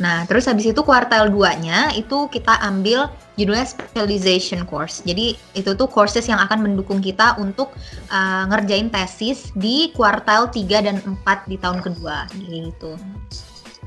[0.00, 5.02] Nah terus habis itu kuartal 2 nya itu kita ambil judulnya specialization course.
[5.02, 7.74] Jadi itu tuh courses yang akan mendukung kita untuk
[8.08, 12.30] uh, ngerjain tesis di kuartal 3 dan 4 di tahun kedua.
[12.38, 12.94] Gitu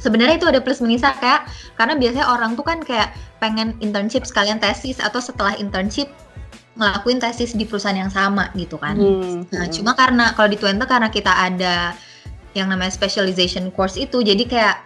[0.06, 3.10] sebenarnya itu ada plus minusnya kayak karena biasanya orang tuh kan kayak
[3.42, 6.14] pengen internship sekalian tesis atau setelah internship
[6.76, 8.94] ngelakuin tesis di perusahaan yang sama gitu kan.
[9.00, 9.74] Hmm, Nah, hmm.
[9.74, 11.96] cuma karena kalau di Twente karena kita ada
[12.54, 14.78] yang namanya specialization course itu jadi kayak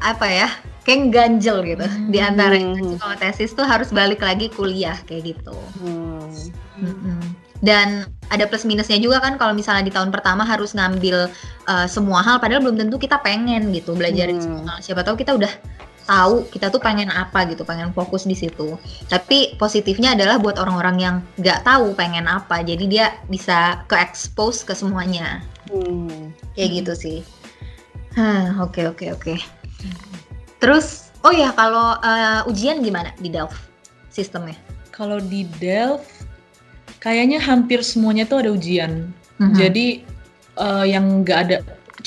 [0.00, 0.48] apa ya?
[0.86, 1.82] Kayak ganjel gitu.
[1.82, 2.14] Hmm.
[2.14, 2.72] Di antara Hmm.
[2.78, 5.58] internship sama tesis tuh harus balik lagi kuliah kayak gitu.
[5.82, 6.30] Hmm.
[6.78, 7.20] Mm-mm.
[7.64, 11.30] Dan ada plus minusnya juga kan kalau misalnya di tahun pertama harus ngambil
[11.70, 14.42] uh, semua hal padahal belum tentu kita pengen gitu belajar Hmm.
[14.42, 14.78] semua hal.
[14.82, 15.52] Siapa tahu kita udah
[16.06, 18.78] tahu kita tuh pengen apa gitu, pengen fokus di situ.
[19.10, 24.62] Tapi positifnya adalah buat orang-orang yang nggak tahu pengen apa, jadi dia bisa ke expose
[24.62, 25.42] ke semuanya.
[25.66, 26.30] Hmm.
[26.54, 27.18] Kayak gitu sih.
[28.14, 29.34] Hah, oke oke oke.
[30.62, 33.58] Terus oh ya kalau uh, ujian gimana di Delft
[34.08, 34.56] sistemnya?
[34.94, 36.15] Kalau di Delft
[37.00, 39.12] kayaknya hampir semuanya tuh ada ujian.
[39.38, 39.54] Mhm.
[39.56, 39.86] Jadi
[40.56, 41.56] eh, yang nggak ada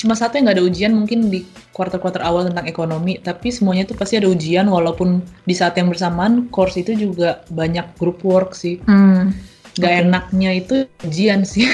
[0.00, 1.44] cuma satu yang nggak ada ujian mungkin di
[1.76, 6.48] kuartal-kuartal awal tentang ekonomi, tapi semuanya tuh pasti ada ujian walaupun di saat yang bersamaan
[6.48, 8.80] course itu juga banyak group work sih.
[8.88, 9.32] Hmm.
[9.78, 10.00] Gak Oke.
[10.02, 10.76] enaknya itu
[11.06, 11.64] ujian sih.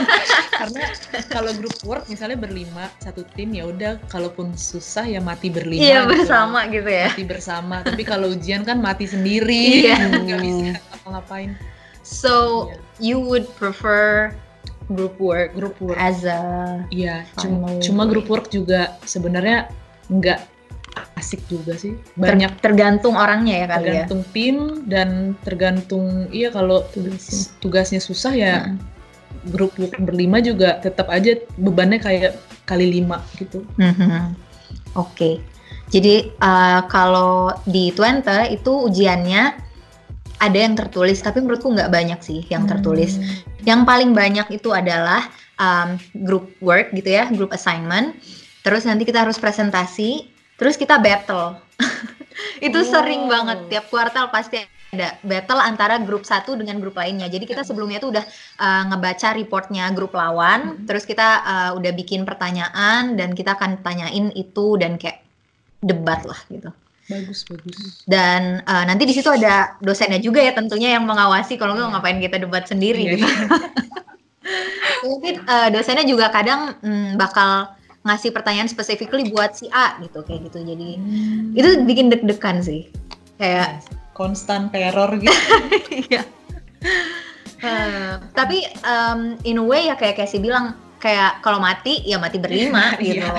[0.60, 0.92] Karena
[1.32, 5.80] kalau group work misalnya berlima satu tim ya udah kalaupun susah ya mati berlima.
[5.80, 6.20] Iya gitu.
[6.20, 7.08] bersama gitu ya.
[7.10, 7.76] Mati bersama.
[7.80, 9.88] Tapi kalau ujian kan mati sendiri.
[9.88, 10.20] Iya.
[10.20, 11.56] Nggak bisa ngapa-ngapain.
[12.10, 12.76] So Iya.
[12.98, 14.34] you would prefer
[14.88, 15.94] group work Group work.
[15.94, 16.42] as a
[16.90, 19.70] Iya, cuma, cuma group work juga sebenarnya
[20.08, 20.40] nggak
[21.14, 21.94] asik juga sih.
[21.94, 23.78] ter- Banyak tergantung orangnya ya kali ya.
[24.02, 25.08] tergantung tim dan
[25.40, 27.46] tergantung iya kalau Tugasnya.
[27.62, 28.74] tugasnya susah ya Heeh.
[29.46, 32.34] grup work berlima juga tetap aja bebannya kayak
[32.66, 33.62] kali lima gitu.
[33.76, 34.34] Mhm.
[34.92, 35.38] Oke.
[35.86, 39.69] Jadi uh, kalau di Twente itu ujiannya
[40.40, 43.20] ada yang tertulis, tapi menurutku nggak banyak sih yang tertulis.
[43.20, 43.28] Hmm.
[43.62, 45.28] Yang paling banyak itu adalah
[45.60, 48.16] um, group work gitu ya, group assignment.
[48.64, 51.60] Terus nanti kita harus presentasi, terus kita battle.
[52.66, 52.88] itu oh.
[52.88, 57.30] sering banget tiap kuartal pasti ada battle antara grup satu dengan grup lainnya.
[57.30, 58.24] Jadi kita sebelumnya tuh udah
[58.58, 60.88] uh, ngebaca reportnya grup lawan, hmm.
[60.88, 65.22] terus kita uh, udah bikin pertanyaan dan kita akan tanyain itu dan kayak
[65.84, 66.72] debat lah gitu.
[67.10, 68.06] Bagus bagus.
[68.06, 71.94] Dan uh, nanti di situ ada dosennya juga ya tentunya yang mengawasi kalau nggak yeah.
[71.98, 73.26] ngapain kita debat sendiri yeah, gitu.
[75.10, 77.74] Mungkin uh, dosennya juga kadang mm, bakal
[78.06, 80.64] ngasih pertanyaan specifically buat si A gitu kayak gitu.
[80.64, 81.58] Jadi hmm.
[81.58, 82.88] itu bikin deg-degan sih.
[83.36, 83.84] Kayak
[84.16, 85.34] konstan teror gitu.
[85.90, 86.22] Iya.
[87.60, 92.36] uh, tapi um, in a way ya kayak Casey bilang kayak kalau mati ya mati
[92.36, 93.24] berlima gitu.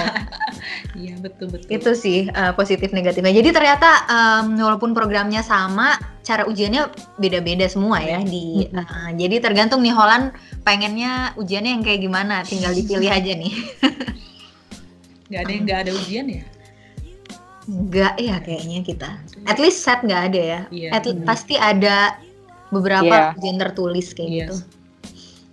[0.93, 1.67] Iya betul betul.
[1.71, 3.33] Itu sih uh, positif negatifnya.
[3.33, 8.69] Jadi ternyata um, walaupun programnya sama, cara ujiannya beda-beda semua ya di.
[8.69, 13.53] Uh, jadi tergantung nih Holland pengennya ujiannya yang kayak gimana, tinggal dipilih aja nih.
[15.31, 16.43] Gak ada yang gak ada ujian ya?
[17.89, 19.09] Gak ya kayaknya kita.
[19.49, 20.61] At least set nggak ada ya.
[20.69, 20.91] Yeah.
[20.93, 22.19] At pasti ada
[22.69, 23.37] beberapa yeah.
[23.39, 24.37] ujian tertulis kayak yes.
[24.37, 24.80] gitu.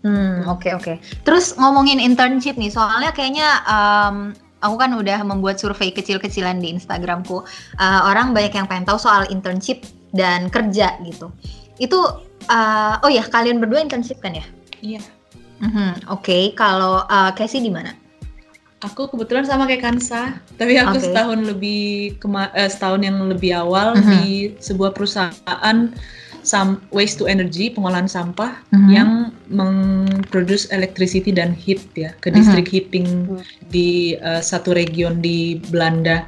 [0.06, 0.84] Hmm, oke okay, oke.
[0.84, 0.96] Okay.
[1.26, 4.30] Terus ngomongin internship nih, soalnya kayaknya um,
[4.62, 7.42] aku kan udah membuat survei kecil-kecilan di Instagramku.
[7.78, 9.82] Uh, orang banyak yang pengen tahu soal internship
[10.14, 11.34] dan kerja gitu.
[11.82, 11.98] Itu,
[12.50, 14.46] uh, oh ya kalian berdua internship kan ya?
[14.82, 15.02] Iya.
[15.58, 16.42] Mm -hmm, oke, okay.
[16.54, 17.90] kalau uh, Casey di mana?
[18.86, 21.10] Aku kebetulan sama kayak Kansa, tapi aku okay.
[21.10, 24.10] setahun lebih kema uh, setahun yang lebih awal mm -hmm.
[24.14, 24.26] di
[24.62, 25.76] sebuah perusahaan
[26.48, 28.88] some waste to energy pengolahan sampah mm-hmm.
[28.88, 29.10] yang
[29.52, 32.72] memproduce electricity dan heat ya ke distrik mm-hmm.
[32.72, 33.44] heating mm-hmm.
[33.68, 36.24] di uh, satu region di Belanda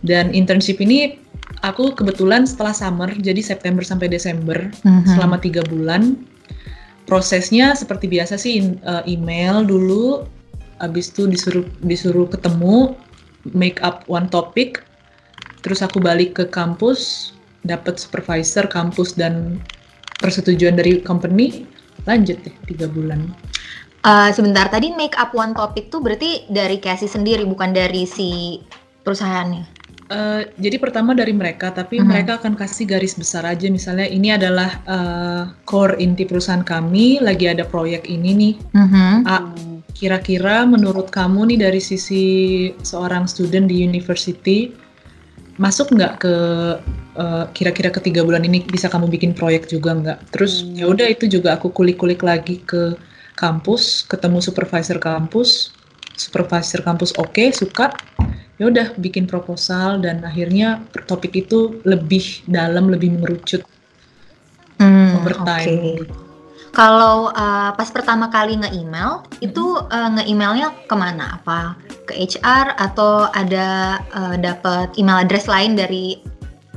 [0.00, 1.20] dan internship ini
[1.60, 5.04] aku kebetulan setelah summer jadi September sampai Desember mm-hmm.
[5.12, 6.16] selama tiga bulan
[7.04, 10.24] prosesnya seperti biasa sih uh, email dulu
[10.80, 12.96] habis itu disuruh disuruh ketemu
[13.52, 14.80] make up one topic
[15.60, 17.30] terus aku balik ke kampus
[17.62, 19.58] dapat supervisor kampus dan
[20.18, 21.66] persetujuan dari company
[22.06, 23.30] lanjut deh tiga bulan.
[24.02, 28.58] Uh, sebentar tadi make up one topic tuh berarti dari Casey sendiri bukan dari si
[29.06, 29.82] perusahaannya.
[30.12, 32.04] Uh, jadi pertama dari mereka, tapi uh mhm.
[32.04, 32.10] -huh.
[32.10, 33.70] mereka akan kasih garis besar aja.
[33.70, 38.54] Misalnya ini adalah uh, core inti perusahaan kami, lagi ada proyek ini nih.
[38.74, 39.14] Uh mhm.
[39.22, 39.42] -huh.
[39.92, 42.24] kira-kira menurut kamu nih dari sisi
[42.82, 44.74] seorang student di university,
[45.62, 46.34] masuk nggak ke
[47.14, 50.18] eh, kira-kira ke tiga bulan ini bisa kamu bikin proyek juga nggak?
[50.34, 50.82] Terus hmm.
[50.82, 52.98] ya udah itu juga aku kulik-kulik lagi ke
[53.38, 55.70] kampus, ketemu supervisor kampus,
[56.18, 57.94] supervisor kampus oke okay, suka,
[58.58, 63.62] ya udah bikin proposal dan akhirnya topik itu lebih dalam, lebih mengerucut
[64.82, 65.70] hmm, over time.
[65.78, 66.21] Okay.
[66.72, 69.44] Kalau uh, pas pertama kali nge-email, hmm.
[69.44, 71.36] itu uh, nge-emailnya ke mana?
[71.36, 71.76] Apa
[72.08, 76.16] ke HR atau ada uh, dapat email address lain dari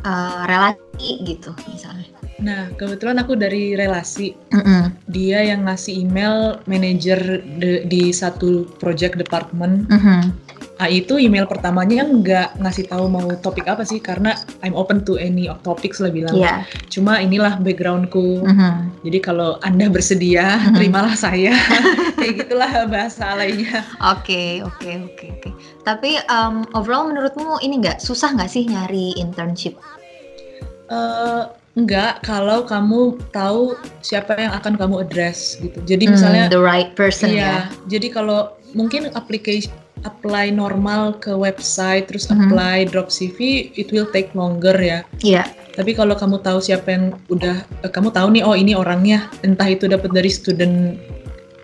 [0.04, 2.12] uh, relasi gitu misalnya?
[2.36, 4.36] Nah, kebetulan aku dari relasi.
[4.52, 4.82] Mm -mm.
[5.08, 7.40] Dia yang ngasih email manajer
[7.88, 9.88] di satu project department.
[9.88, 10.36] Mm
[10.76, 15.16] Ah itu email pertamanya nggak ngasih tahu mau topik apa sih karena I'm open to
[15.16, 16.36] any of topics lah bilang.
[16.36, 16.68] Yeah.
[16.92, 18.44] Cuma inilah backgroundku.
[18.44, 18.74] Mm -hmm.
[19.08, 20.74] Jadi kalau anda bersedia, mm -hmm.
[20.76, 21.56] terimalah saya.
[22.20, 23.88] Kayak gitulah bahasa lainnya.
[24.04, 25.50] Oke oke oke oke.
[25.88, 29.80] Tapi um, overall menurutmu ini nggak susah nggak sih nyari internship?
[30.92, 31.48] Uh,
[31.80, 35.80] enggak kalau kamu tahu siapa yang akan kamu address gitu.
[35.88, 37.60] Jadi hmm, misalnya the right person iya, ya.
[37.88, 39.72] Jadi kalau mungkin application
[40.04, 42.44] apply normal ke website terus mm -hmm.
[42.50, 45.08] apply drop CV it will take longer ya.
[45.24, 45.44] Iya.
[45.44, 45.48] Yeah.
[45.76, 49.68] Tapi kalau kamu tahu siapa yang udah uh, kamu tahu nih oh ini orangnya entah
[49.68, 50.96] itu dapat dari student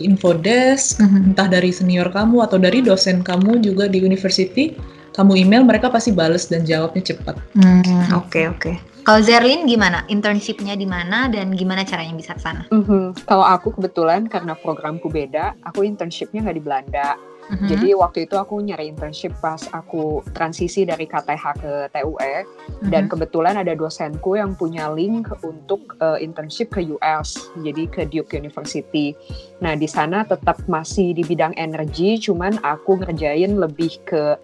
[0.01, 1.27] info desk, mm -hmm.
[1.31, 4.73] entah dari senior kamu atau dari dosen kamu juga di university,
[5.13, 7.37] kamu email mereka pasti bales dan jawabnya cepat.
[7.37, 8.27] Oke mm, oke.
[8.27, 8.75] Okay, okay.
[9.01, 10.05] Kalau Zerlin gimana?
[10.13, 12.69] Internshipnya di mana dan gimana caranya bisa ke sana?
[12.69, 13.05] Mm -hmm.
[13.25, 17.17] Kalau aku kebetulan karena programku beda, aku internshipnya nggak di Belanda.
[17.51, 17.67] Mm -hmm.
[17.67, 22.87] Jadi waktu itu aku nyari internship pas aku transisi dari KTH ke TUE mm -hmm.
[22.87, 28.31] dan kebetulan ada dosenku yang punya link untuk uh, internship ke US, jadi ke Duke
[28.39, 29.11] University.
[29.59, 34.39] Nah di sana tetap masih di bidang energi, cuman aku ngerjain lebih ke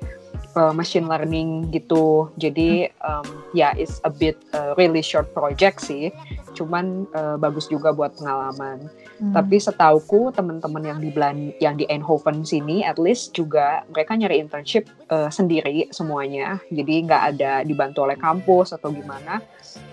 [0.58, 2.28] uh, machine learning gitu.
[2.42, 6.10] Jadi um, ya yeah, it's a bit uh, really short project sih.
[6.58, 8.90] Cuman uh, bagus juga buat pengalaman.
[9.18, 9.34] Hmm.
[9.34, 14.38] Tapi setauku teman-teman yang di Belan yang di Eindhoven sini at least juga mereka nyari
[14.38, 16.62] internship uh, sendiri semuanya.
[16.70, 19.42] Jadi nggak ada dibantu oleh kampus atau gimana.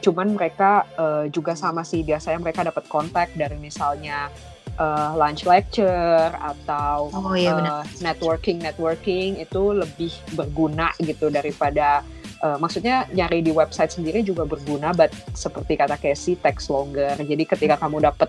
[0.05, 4.29] Cuman mereka uh, juga sama sih biasanya mereka dapat kontak dari misalnya
[4.77, 12.05] uh, lunch lecture atau oh, iya, uh, networking networking itu lebih berguna gitu daripada
[12.45, 17.17] uh, maksudnya nyari di website sendiri juga berguna, but seperti kata Casey text longer.
[17.17, 18.29] Jadi ketika kamu dapat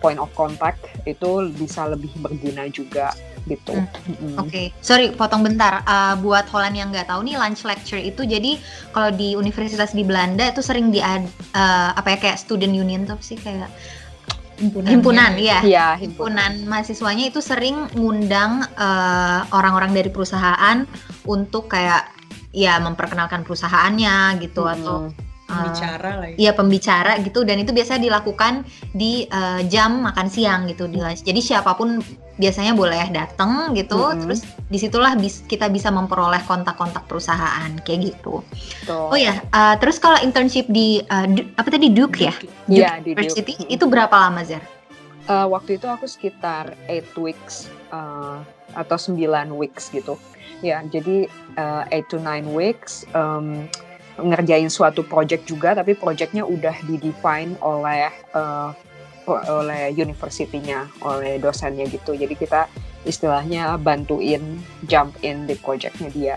[0.00, 3.12] point of contact itu bisa lebih berguna juga
[3.46, 3.78] gitu.
[3.78, 3.86] Hmm.
[4.10, 4.36] Mm.
[4.42, 4.66] Oke, okay.
[4.82, 5.86] sorry potong bentar.
[5.86, 8.58] Uh, buat Holland yang nggak tahu nih lunch lecture itu jadi
[8.90, 11.22] kalau di universitas di Belanda itu sering di uh,
[11.94, 13.70] apa ya kayak student union tuh sih kayak
[14.58, 16.50] himpunan, himpunan ya, ya himpunan.
[16.50, 18.66] himpunan mahasiswanya itu sering ngundang
[19.54, 20.82] orang-orang uh, dari perusahaan
[21.28, 22.10] untuk kayak
[22.56, 24.74] ya memperkenalkan perusahaannya gitu hmm.
[24.74, 24.96] atau
[25.46, 26.36] pembicara uh, lah ya.
[26.36, 31.22] Iya pembicara gitu dan itu biasa dilakukan di uh, jam makan siang gitu di lunch.
[31.22, 32.02] Jadi siapa pun
[32.36, 34.20] biasanya boleh datang gitu, mm -hmm.
[34.28, 38.44] terus di situlah bis, kita bisa memperoleh kontak-kontak perusahaan kayak gitu.
[38.84, 39.08] Tuh.
[39.14, 42.34] Oh ya, uh, terus kalau internship di uh, apa tadi Duke ya?
[42.68, 43.72] Iya di University Duke.
[43.72, 44.60] itu berapa lama Zer?
[45.26, 48.38] Uh, waktu itu aku sekitar 8 weeks uh,
[48.76, 49.18] atau 9
[49.56, 50.14] weeks gitu.
[50.64, 51.26] Ya, jadi
[51.58, 53.08] uh, 8 to 9 weeks.
[53.16, 53.66] Um,
[54.16, 58.72] ngerjain suatu project juga tapi projectnya udah didefine oleh uh,
[59.28, 62.60] oleh universitinya oleh dosennya gitu jadi kita
[63.04, 66.36] istilahnya bantuin jump in di projectnya dia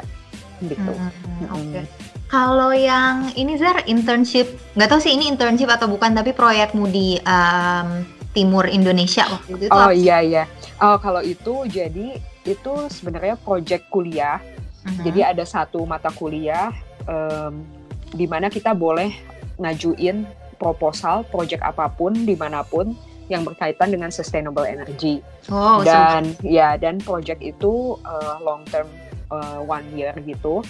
[0.60, 1.48] gitu hmm, hmm.
[1.56, 1.86] oke okay.
[2.30, 7.18] Kalau yang ini Zar internship, nggak tahu sih ini internship atau bukan, tapi proyekmu di
[7.26, 8.06] um,
[8.38, 9.74] timur Indonesia waktu itu.
[9.74, 10.44] Oh iya iya.
[10.78, 14.38] Oh kalau itu jadi itu sebenarnya project kuliah.
[14.86, 15.10] Uh -huh.
[15.10, 16.70] Jadi ada satu mata kuliah
[17.08, 17.64] um,
[18.14, 19.14] di mana kita boleh
[19.62, 20.26] ngajuin
[20.60, 22.92] proposal project apa pun di mana pun
[23.30, 25.22] yang berkaitan dengan sustainable energy.
[25.54, 28.90] Oh, dan ya dan project itu uh, long term
[29.30, 30.66] uh, one year gitu.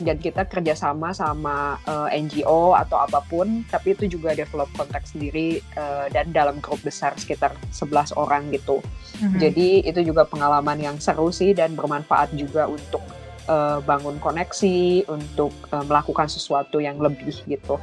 [0.00, 5.62] Dan kita kerjasama sama uh, NGO atau apa pun tapi itu juga develop kontak sendiri
[5.76, 8.82] uh, dan dalam grup besar sekitar 11 orang gitu.
[9.20, 9.36] Mm-hmm.
[9.36, 13.04] jadi itu juga pengalaman yang seru sih dan bermanfaat juga untuk
[13.50, 17.76] uh, bangun koneksi untuk uh, melakukan sesuatu yang lebih gitu.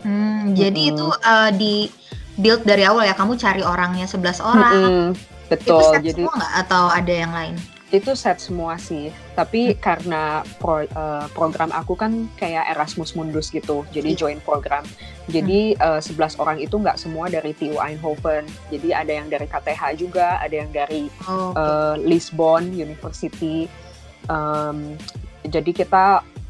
[0.00, 0.56] Hmm, hmm.
[0.56, 1.92] Jadi itu uh, di
[2.40, 4.74] build dari awal ya kamu cari orangnya 11 orang.
[4.74, 5.08] Hmm,
[5.52, 5.80] betul.
[5.80, 7.56] Itu set jadi semua nggak atau ada yang lain?
[7.86, 9.14] Itu set semua sih.
[9.38, 9.78] Tapi hmm.
[9.78, 13.88] karena pro, uh, program aku kan kayak Erasmus Mundus gitu.
[13.94, 14.18] Jadi hmm.
[14.18, 14.84] join program.
[15.32, 15.98] Jadi hmm.
[15.98, 18.44] uh, 11 orang itu nggak semua dari TU Eindhoven.
[18.68, 21.62] Jadi ada yang dari KTH juga, ada yang dari oh, okay.
[21.62, 23.66] uh, Lisbon University
[24.26, 24.94] um,
[25.46, 26.04] jadi kita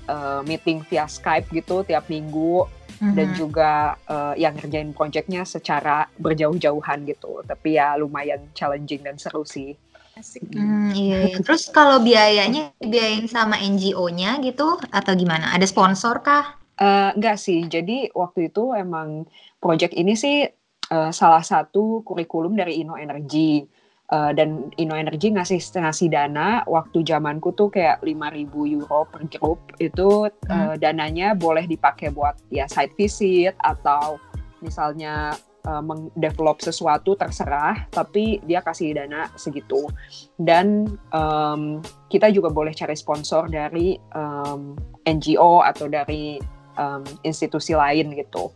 [0.09, 2.67] uh, meeting via Skype gitu tiap minggu
[3.01, 3.15] mm-hmm.
[3.15, 3.73] dan juga
[4.09, 9.77] uh, yang ngerjain projectnya secara berjauh-jauhan gitu tapi ya lumayan challenging dan seru sih
[10.17, 10.49] Asik.
[10.49, 11.37] Hmm, iya, iya.
[11.45, 15.53] Terus kalau biayanya dibiayain sama NGO-nya gitu atau gimana?
[15.53, 16.57] Ada sponsor kah?
[16.81, 17.69] Uh, enggak sih.
[17.69, 19.29] Jadi waktu itu emang
[19.61, 20.49] project ini sih
[20.89, 23.69] uh, salah satu kurikulum dari Inno Energy.
[24.07, 29.59] Uh, dan Inno Energy ngasih ngasih dana waktu zamanku tuh kayak 5000 euro per grup
[29.83, 30.47] itu hmm.
[30.47, 34.23] uh, dananya boleh dipakai buat ya site visit atau
[34.62, 35.35] misalnya
[35.66, 39.90] uh, mendevelop sesuatu terserah tapi dia kasih dana segitu
[40.38, 46.38] dan um, kita juga boleh cari sponsor dari um, NGO atau dari
[46.79, 48.55] um, institusi lain gitu.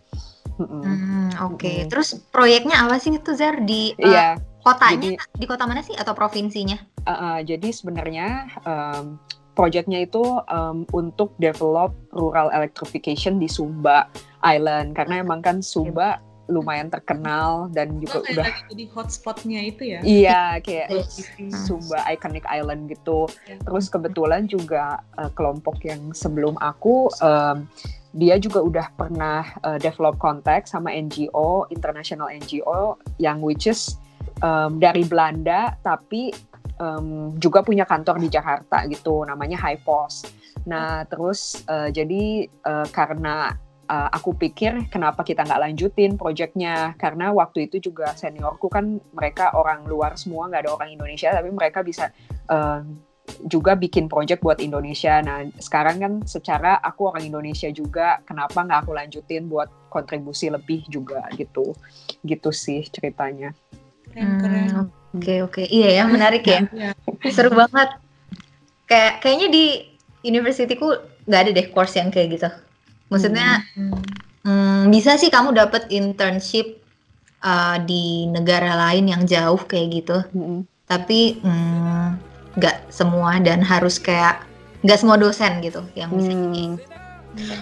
[0.60, 1.76] Hmm, Oke, okay.
[1.82, 1.88] hmm.
[1.90, 5.16] terus proyeknya apa sih itu Zer di uh, yeah Kotanya?
[5.16, 5.96] Jadi, di kota mana sih?
[5.96, 6.76] Atau provinsinya?
[7.08, 9.16] Uh, uh, jadi sebenarnya um,
[9.56, 14.08] projectnya itu um, untuk develop rural electrification di Sumba
[14.44, 14.92] Island.
[14.96, 16.20] Karena emang kan Sumba
[16.50, 20.00] lumayan terkenal dan juga udah jadi hotspotnya itu ya?
[20.02, 21.06] Iya kayak
[21.66, 23.30] Sumba iconic island gitu.
[23.46, 23.56] Ya.
[23.62, 27.64] terus kebetulan juga uh, kelompok yang sebelum aku um,
[28.10, 33.94] dia juga udah pernah uh, develop kontak sama NGO international NGO yang which is
[34.41, 36.32] um, dari Belanda tapi
[36.80, 40.32] um, juga punya kantor di Jakarta gitu namanya High Post.
[40.66, 43.55] Nah terus uh, jadi uh, karena
[43.88, 49.53] uh, aku pikir kenapa kita nggak lanjutin proyeknya karena waktu itu juga seniorku kan mereka
[49.57, 52.12] orang luar semua nggak ada orang Indonesia tapi mereka bisa
[52.49, 52.84] uh,
[53.47, 55.22] juga bikin project buat Indonesia.
[55.22, 60.86] Nah sekarang kan secara aku orang Indonesia juga, kenapa nggak aku lanjutin buat kontribusi lebih
[60.91, 61.74] juga gitu,
[62.26, 63.55] gitu sih ceritanya
[64.14, 66.90] Hmm, oke oke, iya ya menarik ya, iya.
[67.30, 67.94] seru banget.
[68.90, 69.64] Kayak kayaknya di
[70.26, 70.86] universityku
[71.26, 72.50] nggak ada deh course yang kayak gitu.
[73.11, 73.94] Maksudnya Hmm.
[74.46, 76.80] hmm, bisa sih kamu dapat internship
[77.44, 80.18] uh, di negara lain yang jauh kayak gitu.
[80.34, 80.66] Mm-mm.
[80.86, 82.06] Tapi hmm,
[82.58, 84.42] nggak semua dan harus kayak
[84.82, 86.80] nggak semua dosen gitu yang bisa Hmm.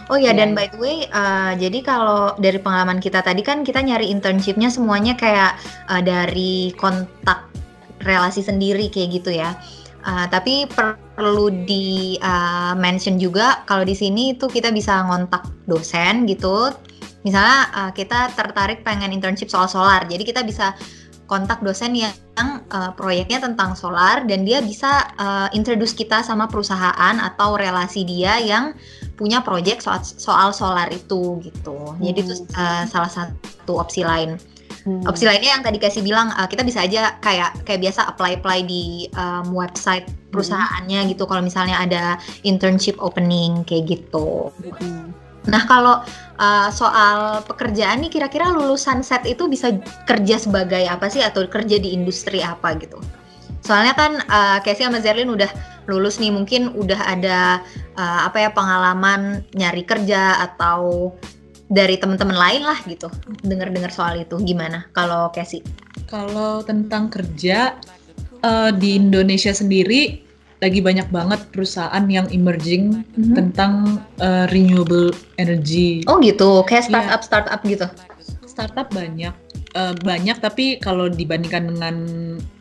[0.08, 0.56] Oh ya, Iya, dan iya.
[0.56, 5.12] by the way, uh, jadi kalau dari pengalaman kita tadi kan kita nyari internshipnya semuanya
[5.14, 5.60] kayak
[5.92, 7.48] uh, dari kontak
[8.02, 9.56] relasi sendiri kayak gitu ya.
[10.08, 16.24] Uh, tapi perlu di uh, mention juga kalau di sini itu kita bisa ngontak dosen
[16.24, 16.72] gitu.
[17.26, 20.72] Misalnya uh, kita tertarik pengen internship soal solar, jadi kita bisa
[21.28, 22.10] kontak dosen yang
[22.72, 28.40] uh, proyeknya tentang solar dan dia bisa uh, introduce kita sama perusahaan atau relasi dia
[28.40, 28.72] yang
[29.20, 31.76] punya project soal, soal solar itu gitu.
[32.00, 34.40] Jadi itu uh, salah satu opsi lain.
[34.88, 35.04] Hmm.
[35.04, 38.64] Opsi lainnya yang tadi kasih bilang uh, kita bisa aja kayak kayak biasa apply apply
[38.64, 41.28] di um, website perusahaannya gitu.
[41.28, 44.48] Kalau misalnya ada internship opening kayak gitu.
[44.80, 45.12] Hmm.
[45.46, 46.02] Nah kalau
[46.40, 49.76] uh, soal pekerjaan nih kira-kira lulusan set itu bisa
[50.08, 52.98] kerja sebagai apa sih atau kerja di industri apa gitu?
[53.62, 55.50] Soalnya kan uh, Casey sama Zerlin udah
[55.86, 57.60] lulus nih mungkin udah ada
[57.96, 61.12] uh, apa ya pengalaman nyari kerja atau
[61.68, 63.12] dari teman-teman lain lah gitu.
[63.44, 65.60] Dengar-dengar soal itu gimana kalau Casey?
[66.08, 67.76] Kalau tentang kerja
[68.40, 70.24] eh, di Indonesia sendiri
[70.58, 73.34] lagi banyak banget perusahaan yang emerging Mhm.
[73.34, 73.72] tentang
[74.18, 76.02] eh, renewable energy.
[76.10, 76.90] Oh gitu, kayak Iya.
[76.90, 77.86] startup startup gitu.
[78.44, 79.34] Startup banyak
[79.68, 81.96] Eh, banyak tapi kalau dibandingkan dengan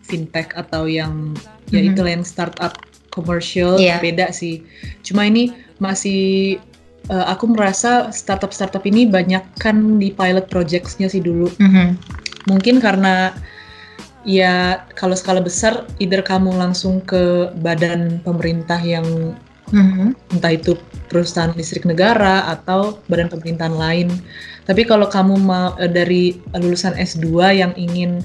[0.03, 1.33] fintech atau yang
[1.71, 1.87] ya Mhm.
[1.89, 2.75] itu yang startup
[3.09, 4.03] komersial Iya.
[4.03, 4.61] beda sih.
[5.01, 6.59] Cuma ini masih
[7.07, 11.47] eh, aku merasa startup-startup ini banyak kan di pilot projects-nya sih dulu.
[11.57, 11.95] Mhm.
[12.47, 13.35] mungkin karena
[14.27, 19.33] ya kalau skala besar either kamu langsung ke badan pemerintah yang
[19.67, 20.15] Mhm.
[20.31, 20.79] entah itu
[21.11, 24.07] perusahaan listrik negara atau badan pemerintahan lain.
[24.63, 28.23] Tapi kalau kamu mau eh, dari lulusan S2 yang ingin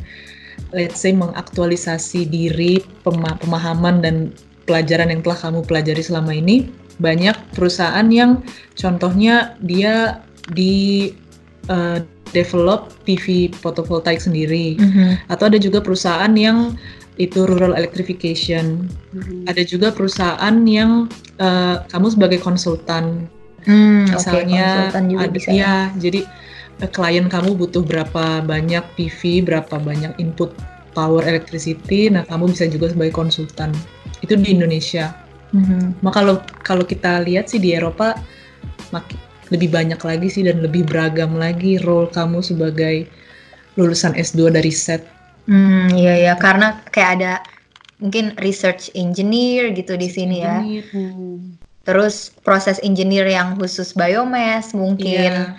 [0.70, 4.16] let's say mengaktualisasi diri, pema- pemahaman dan
[4.64, 6.70] pelajaran yang telah kamu pelajari selama ini,
[7.03, 8.40] banyak perusahaan yang
[8.78, 10.22] contohnya dia
[10.55, 11.11] di
[11.66, 11.98] eh,
[12.30, 15.26] develop PV photovoltaik sendiri Mhm.
[15.26, 16.78] atau ada juga perusahaan yang
[17.20, 19.44] itu rural electrification Hmm.
[19.44, 23.26] ada juga perusahaan yang eh, kamu sebagai konsultan
[23.62, 25.58] Hmm, oke, misalnya konsultan juga ada bisa ya.
[25.58, 26.20] ya jadi
[26.80, 30.54] eh, klien kamu butuh berapa banyak PV berapa banyak input
[30.92, 33.74] power electricity nah kamu bisa juga sebagai konsultan
[34.20, 35.12] itu di Indonesia
[35.52, 36.00] Mhm.
[36.00, 38.16] maka kalau kalau kita lihat sih di Eropa
[38.88, 39.12] mak-
[39.53, 43.07] lebih banyak lagi sih dan lebih beragam lagi role kamu sebagai
[43.76, 45.05] lulusan S2 dari set
[45.42, 47.32] Hmm, iya ya, karena kayak ada
[47.98, 50.62] mungkin research engineer gitu di sini ya.
[50.62, 51.59] Hmm.
[51.82, 55.59] Terus proses engineer yang khusus biomass mungkin.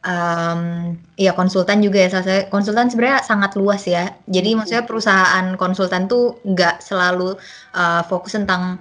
[0.00, 2.08] Em, Iya konsultan juga ya.
[2.08, 4.16] Saya konsultan sebenarnya sangat luas ya.
[4.24, 4.56] Jadi Mhm.
[4.64, 7.36] maksudnya perusahaan konsultan tuh nggak selalu
[7.74, 8.80] uh, fokus tentang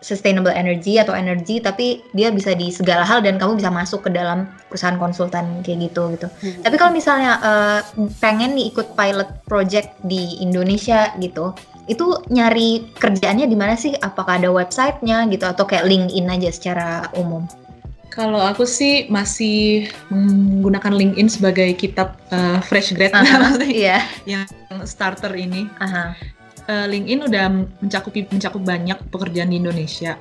[0.00, 4.10] sustainable energy atau energi, tapi dia bisa di segala hal dan kamu bisa masuk ke
[4.12, 6.26] dalam perusahaan konsultan kayak gitu gitu.
[6.40, 6.60] Hmm.
[6.64, 7.80] Tapi kalau misalnya eh,
[8.20, 11.52] pengen nih ikut pilot project di Indonesia gitu,
[11.84, 13.92] itu nyari kerjaannya di mana sih?
[13.98, 16.88] Apakah ada websitenya gitu atau kayak LinkedIn aja secara
[17.18, 17.44] umum?
[18.10, 23.98] Kalau aku sih masih menggunakan LinkedIn sebagai kitab eh, fresh grad Aha, maksudnya Iya.
[24.26, 24.42] yang
[24.82, 25.70] starter ini.
[25.78, 26.18] Aha.
[26.70, 27.44] Eh, LinkedIn udah
[27.82, 30.14] mencakupi mencakup banyak pekerjaan di Indonesia.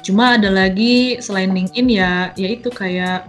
[0.00, 3.28] Cuma ada lagi selain LinkedIn ya yaitu kayak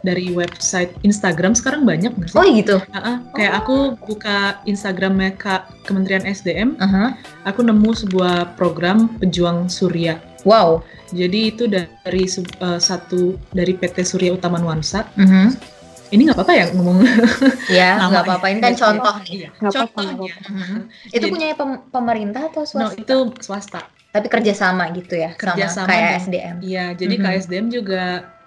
[0.00, 2.38] dari website Instagram sekarang banyak nggak sih?
[2.40, 2.80] Oh gitu.
[2.96, 7.18] Ah, ah, kayak aku buka Instagramnya Kak Kementerian SDM, Aha.
[7.44, 10.16] aku nemu sebuah program pejuang surya.
[10.48, 10.80] Wow.
[11.12, 15.04] Jadi itu dari eh, satu dari PT Surya Utama Nuansa.
[15.20, 15.76] Mhm.
[16.08, 16.98] Ini nggak apa-apa ya ngomong
[17.78, 18.46] Ya, nggak apa-apa.
[18.48, 19.32] Ini kan contoh nih.
[19.34, 20.34] Iya, Nggak apa-apa, contohnya.
[20.48, 20.78] Mhm.
[21.06, 22.96] Itu Jadi- punya pem- pemerintah atau No, swasta?
[22.96, 23.80] itu swasta.
[24.08, 26.56] Tapi kerjasama gitu ya, Kerjasama sama kayak SDM.
[26.60, 27.22] Iya, jadi Mhm.
[27.22, 28.04] KSDM juga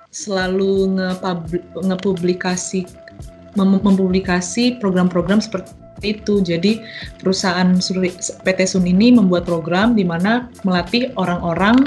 [0.09, 2.79] selalu ngepubli- ngepublikasi
[3.53, 6.41] mem- mempublikasi program-program seperti itu.
[6.41, 6.81] Jadi
[7.15, 11.77] perusahaan Suri- PT Sun ini membuat program di mana melatih orang-orang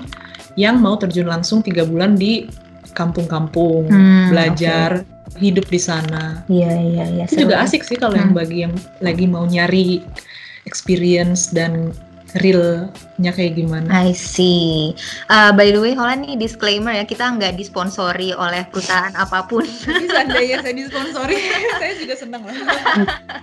[0.55, 2.47] yang mau terjun langsung tiga bulan di
[2.95, 5.03] kampung-kampung, Hmm, belajar
[5.35, 6.45] hidup di sana.
[6.47, 7.25] Iya, iya, iya.
[7.27, 8.39] Itu juga asik sih kalau yang Hmm.
[8.39, 10.05] bagi yang lagi mau nyari
[10.65, 11.93] experience dan
[12.35, 13.87] realnya kayak gimana.
[13.95, 14.99] I see.
[15.31, 19.63] Uh, by the way, Holland nih disclaimer ya, kita nggak disponsori oleh perusahaan apa pun.
[19.87, 21.39] Tapi seandainya saya disponsori,
[21.83, 22.57] saya juga senang lah.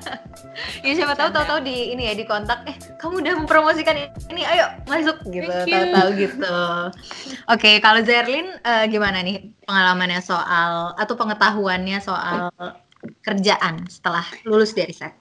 [0.86, 3.96] ya siapa tahu tahu-tahu di ini ya di kontak, eh kamu udah mempromosikan
[4.28, 6.58] ini, ayo masuk gitu, tahu-tahu gitu.
[7.48, 12.52] Oke, okay, kalau Zerlin uh, gimana nih pengalamannya soal atau pengetahuannya soal
[13.24, 15.21] kerjaan setelah lulus dari set?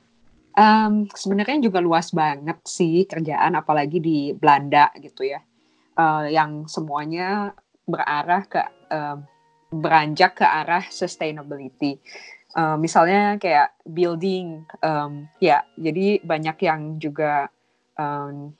[0.50, 5.38] Um, sebenarnya juga luas banget sih kerjaan, apalagi di Belanda gitu ya,
[5.94, 7.54] uh, yang semuanya
[7.86, 8.58] berarah ke
[8.90, 9.18] uh,
[9.70, 12.02] beranjak ke arah sustainability.
[12.58, 17.46] Uh, misalnya kayak building, um, ya, jadi banyak yang juga
[17.94, 18.50] um,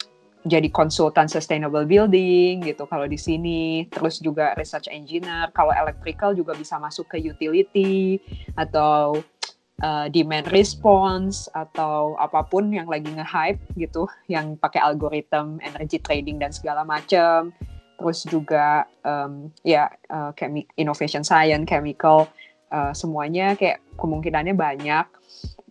[0.47, 5.53] jadi konsultan sustainable building gitu kalau di sini, terus juga research engineer.
[5.53, 8.23] Kalau electrical juga bisa masuk ke utility
[8.57, 9.21] atau
[9.83, 16.41] uh, demand response atau apa pun yang lagi nge-hype gitu, yang pakai algoritma energy trading
[16.41, 17.53] dan segala macam.
[18.01, 20.33] Terus juga um, ya uh,
[20.81, 22.25] innovation science, chemical,
[22.73, 25.05] uh, semuanya kayak kemungkinannya banyak.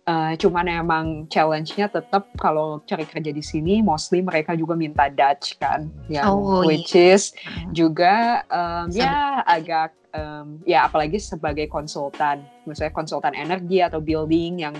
[0.08, 5.60] Uh, cuman emang challenge-nya tetap kalau cari kerja di sini mostly mereka juga minta Dutch
[5.60, 7.20] kan, yang oh, which iya.
[7.20, 7.36] is
[7.76, 14.74] juga um, ya agak um, ya apalagi sebagai konsultan, misalnya konsultan energi atau building yang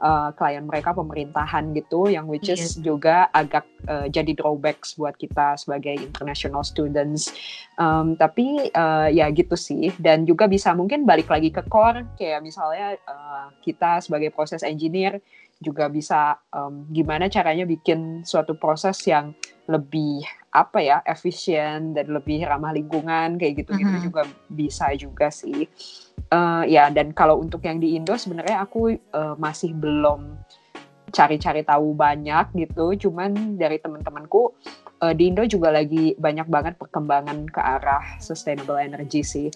[0.00, 2.80] uh, klien mereka pemerintahan gitu, yang which is yes.
[2.80, 7.30] juga agak uh, jadi drawbacks buat kita sebagai international students.
[7.80, 12.44] Um, tapi uh, ya gitu sih, dan juga bisa mungkin balik lagi ke core, kayak
[12.44, 15.20] misalnya uh, kita sebagai proses engineer
[15.60, 19.36] juga bisa um, gimana caranya bikin suatu proses yang
[19.68, 24.04] lebih apa ya efisien dan lebih ramah lingkungan kayak gitu gitu uh -huh.
[24.08, 25.68] juga bisa juga sih.
[26.32, 30.40] Uh, ya dan kalau untuk yang di Indo sebenarnya aku uh, masih belum
[31.12, 32.96] cari-cari tahu banyak gitu.
[33.06, 34.54] Cuman dari teman-temanku
[35.04, 39.48] uh, di Indo juga lagi banyak banget perkembangan ke arah sustainable energy sih.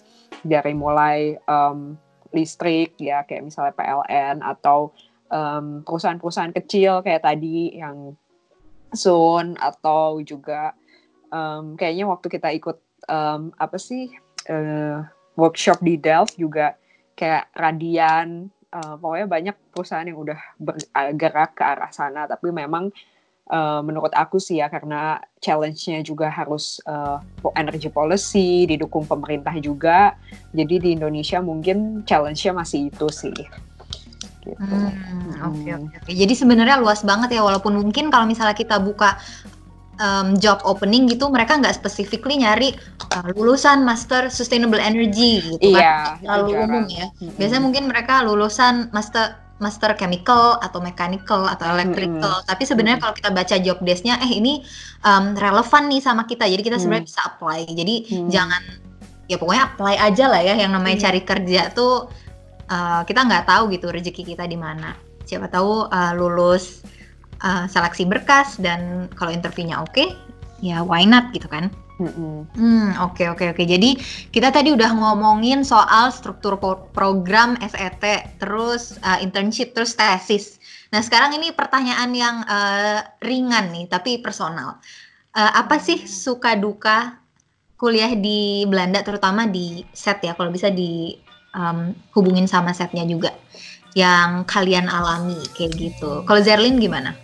[0.44, 1.96] Dari mulai um,
[2.34, 4.90] listrik ya kayak misalnya PLN atau
[5.82, 8.14] perusahaan-perusahaan kecil kayak tadi yang
[8.94, 10.70] Zone atau juga
[11.34, 12.78] um, kayaknya waktu kita ikut
[13.10, 14.14] um, apa sih
[14.46, 15.02] uh,
[15.34, 16.78] workshop di Delft juga
[17.18, 22.26] kayak Radian uh, pokoknya banyak perusahaan yang udah bergerak ke arah sana.
[22.26, 22.90] Tapi memang
[23.50, 27.22] uh, menurut aku sih ya karena challenge-nya juga harus uh,
[27.54, 30.18] energy policy didukung pemerintah juga.
[30.54, 33.34] Jadi di Indonesia mungkin challenge-nya masih itu sih
[34.44, 34.60] gitu.
[34.60, 36.10] Hmm, oke oke oke.
[36.12, 39.16] Jadi sebenarnya luas banget ya walaupun mungkin kalau misalnya kita buka
[40.00, 42.74] um, job opening gitu mereka nggak specifically nyari
[43.14, 47.06] uh, lulusan master sustainable energy gitu iya, kan terlalu umum ya
[47.38, 52.46] biasanya mungkin mereka lulusan master master chemical atau mechanical atau electrical hmm.
[52.50, 53.04] tapi sebenarnya hmm.
[53.06, 54.66] kalau kita baca job desknya eh ini
[55.06, 57.10] um, relevan nih sama kita jadi kita sebenarnya hmm.
[57.14, 58.28] bisa apply jadi hmm.
[58.28, 58.62] jangan
[59.30, 61.04] ya pokoknya apply aja lah ya yang namanya hmm.
[61.06, 62.10] cari kerja tuh
[62.68, 66.84] uh, kita nggak tahu gitu rezeki kita di mana siapa tahu uh, lulus
[67.40, 70.08] uh, seleksi berkas dan kalau interviewnya oke okay,
[70.60, 73.62] ya why not gitu kan Hmm, oke oke oke.
[73.62, 73.94] Jadi
[74.34, 76.58] kita tadi udah ngomongin soal struktur
[76.90, 78.02] program SET,
[78.42, 80.58] terus uh, internship, terus tesis.
[80.90, 84.82] Nah sekarang ini pertanyaan yang uh, ringan nih, tapi personal.
[85.34, 87.22] Uh, apa sih suka duka
[87.78, 90.34] kuliah di Belanda, terutama di set ya?
[90.34, 91.14] Kalau bisa di
[91.54, 93.32] um, hubungin sama setnya juga,
[93.94, 96.26] yang kalian alami kayak gitu.
[96.26, 97.14] Kalau Zerlin gimana?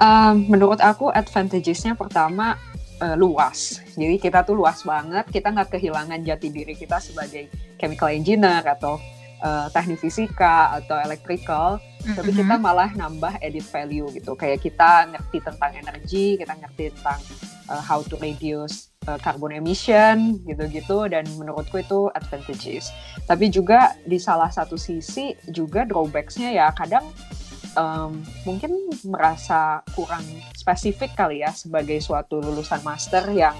[0.00, 2.58] Um, menurut aku advantagesnya pertama
[2.98, 3.78] uh, luas.
[3.94, 5.30] Jadi kita tuh luas banget.
[5.30, 7.46] Kita nggak kehilangan jati diri kita sebagai
[7.78, 8.98] chemical engineer atau
[9.44, 11.78] uh, teknik fisika atau electrical.
[11.78, 12.16] Mm-hmm.
[12.18, 14.34] Tapi kita malah nambah edit value gitu.
[14.34, 17.20] Kayak kita ngerti tentang energi, kita ngerti tentang
[17.70, 21.08] uh, how to reduce uh, carbon emission gitu-gitu.
[21.08, 22.90] Dan menurutku itu advantages.
[23.24, 27.04] Tapi juga di salah satu sisi juga drawbacksnya ya kadang
[27.76, 30.24] um, mungkin merasa kurang
[30.54, 33.54] spesifik kali ya sebagai suatu lulusan master yang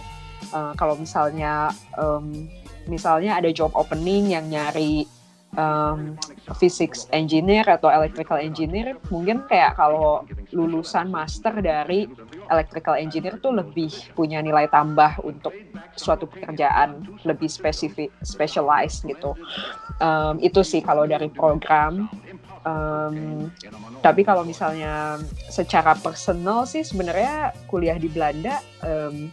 [0.54, 2.48] uh, kalau misalnya um,
[2.86, 5.08] misalnya ada job opening yang nyari
[5.56, 6.18] um,
[6.58, 12.06] physics engineer atau electrical engineer mungkin kayak kalau lulusan master dari
[12.50, 15.54] electrical engineer tuh lebih punya nilai tambah untuk
[15.94, 19.36] suatu pekerjaan lebih spesifik specialized gitu.
[20.02, 22.08] Um, itu sih kalau dari program.
[22.64, 23.52] Um,
[24.00, 25.20] tapi kalau misalnya
[25.52, 29.28] secara personal sih sebenarnya kuliah di Belanda um,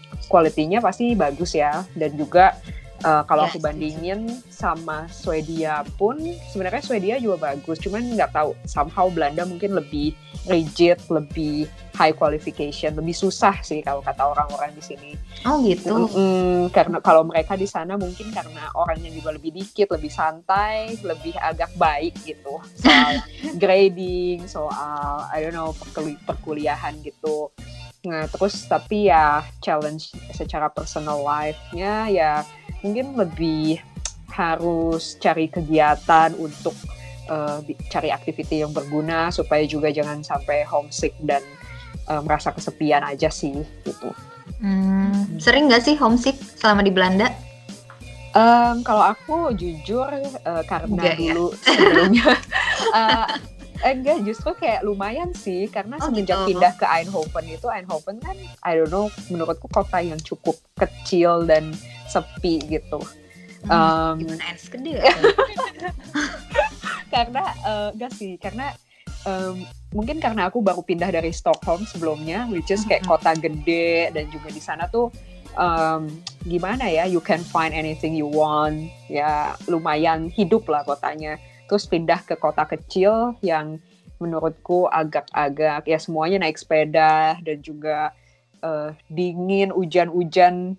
[0.84, 1.88] pasti bagus ya.
[1.95, 2.59] Dan juga
[3.01, 6.21] Uh, kalau Ya, aku bandingin sama Swedia pun
[6.53, 10.13] sebenarnya Swedia juga bagus, cuman nggak tahu somehow Belanda mungkin lebih
[10.45, 11.65] rigid, lebih
[11.97, 15.11] high qualification, lebih susah sih kalau kata orang-orang di sini.
[15.45, 15.89] Oh gitu.
[16.13, 21.33] Mm, karena kalau mereka di sana mungkin karena orangnya juga lebih dikit, lebih santai, lebih
[21.37, 23.21] agak baik gitu soal
[23.61, 27.53] grading, soal I don't know perkuli- perkuliahan gitu.
[28.01, 32.41] Nah terus tapi ya challenge secara personal life-nya ya
[32.82, 33.82] mungkin lebih
[34.32, 36.73] harus cari kegiatan untuk
[37.27, 37.59] uh,
[37.91, 41.43] cari activity yang berguna supaya juga jangan sampai homesick dan
[42.07, 44.09] uh, merasa kesepian aja sih gitu.
[44.61, 47.29] Hmm, sering nggak sih homesick selama di Belanda?
[48.32, 51.36] Em, kalau aku jujur eh, karena Enggak ya?
[51.36, 52.32] dulu sebelumnya
[52.99, 53.25] eh,
[53.82, 56.47] eh, enggak justru kayak lumayan sih karena Oh, semenjak gitu.
[56.49, 61.73] pindah ke Eindhoven itu Eindhoven kan I don't know menurutku kota yang cukup kecil dan
[62.05, 63.01] sepi gitu.
[63.61, 64.97] Hmm, Em, gimana Ens gede
[67.07, 68.73] karena eh, enggak sih karena
[69.23, 69.61] em,
[69.91, 73.09] mungkin karena aku baru pindah dari Stockholm sebelumnya which is kayak Mhm.
[73.09, 75.11] kota gede dan juga di sana tuh
[75.53, 76.07] em,
[76.41, 81.36] gimana ya you can find anything you want ya lumayan hidup lah kotanya
[81.72, 83.80] terus pindah ke kota kecil yang
[84.19, 88.11] menurutku agak-agak ya semuanya naik sepeda dan juga
[88.59, 90.76] eh, dingin hujan-hujan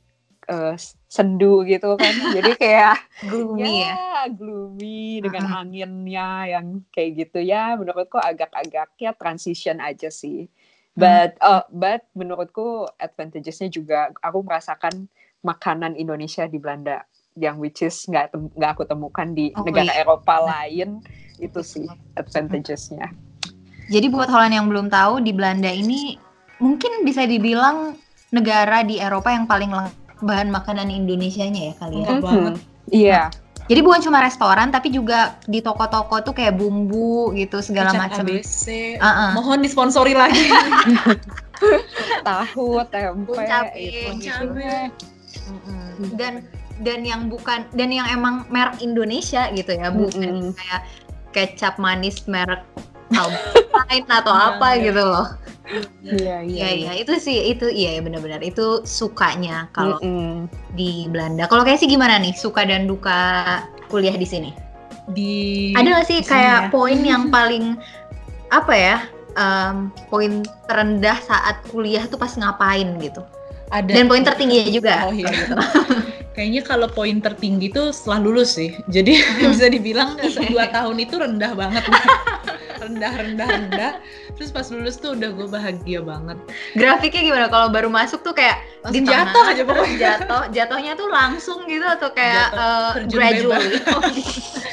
[0.52, 0.74] eh,
[1.08, 4.28] sendu gitu kan jadi kayak Gloomy ya.
[4.36, 5.60] gloomy dengan Uh-uh.
[5.64, 10.52] anginnya yang kayak gitu ya menurutku agak-agak ya transition aja sih
[10.92, 11.08] Hmm.
[11.08, 15.08] but uh, but menurutku advantagesnya juga aku merasakan
[15.40, 19.88] makanan Indonesia di Belanda yang which is nggak tem- nggak aku temukan di Oh, negara
[19.90, 20.02] iya.
[20.02, 21.00] Eropa lain
[21.38, 23.08] itu sih advantagesnya
[23.88, 26.16] Jadi buat Holland yang belum tahu di Belanda ini
[26.58, 27.98] mungkin bisa dibilang
[28.30, 32.06] negara di Eropa yang paling lengkap bahan makanan Indonesianya ya kali ya.
[32.06, 32.54] Lengkap banget.
[32.88, 33.22] iya
[33.62, 38.26] Jadi bukan cuma restoran tapi juga di toko-toko tuh kayak bumbu gitu segala macam.
[38.26, 38.98] ABC.
[38.98, 39.38] Uh-uh.
[39.38, 40.50] Mohon disponsori lagi.
[42.26, 43.38] tahu tempe
[43.76, 44.28] itu pun gitu.
[44.28, 44.90] cabe.
[46.14, 46.32] Dan
[46.80, 50.24] dan yang bukan dan yang emang merek Indonesia gitu ya, bukan Mm-mm.
[50.24, 50.80] yang kayak
[51.32, 52.64] kecap manis merek
[53.12, 54.84] Alpine atau Iya, apa iya.
[54.88, 55.28] gitu loh.
[56.04, 60.48] iya Iya iya itu sih itu iya ya benar-benar itu sukanya kalau Mm-mm.
[60.72, 61.44] di Belanda.
[61.44, 64.50] Kalau kayak sih gimana nih suka dan duka kuliah di sini?
[65.12, 66.72] Di Ada nggak sih kayak ya.
[66.72, 67.76] poin yang paling
[68.48, 68.96] apa ya?
[69.32, 73.24] em, poin terendah saat kuliah tuh pas ngapain gitu.
[73.72, 75.08] ada Dan poin tertingginya juga.
[75.08, 75.32] Oh iya.
[75.32, 75.56] gitu.
[76.32, 78.72] Kayaknya kalau poin tertinggi itu setelah lulus sih.
[78.88, 79.20] Jadi
[79.52, 80.16] bisa dibilang
[80.48, 81.84] dua tahun itu rendah banget.
[82.82, 83.92] rendah, rendah, rendah.
[84.34, 86.38] Terus pas lulus tuh udah gue bahagia banget.
[86.74, 89.98] Grafiknya gimana kalau baru masuk tuh kayak Langsung tengah, jatuh aja pokoknya.
[90.00, 93.62] Jatuh, jatuhnya tuh langsung gitu atau kayak Jatuh, eh, terjun gradual.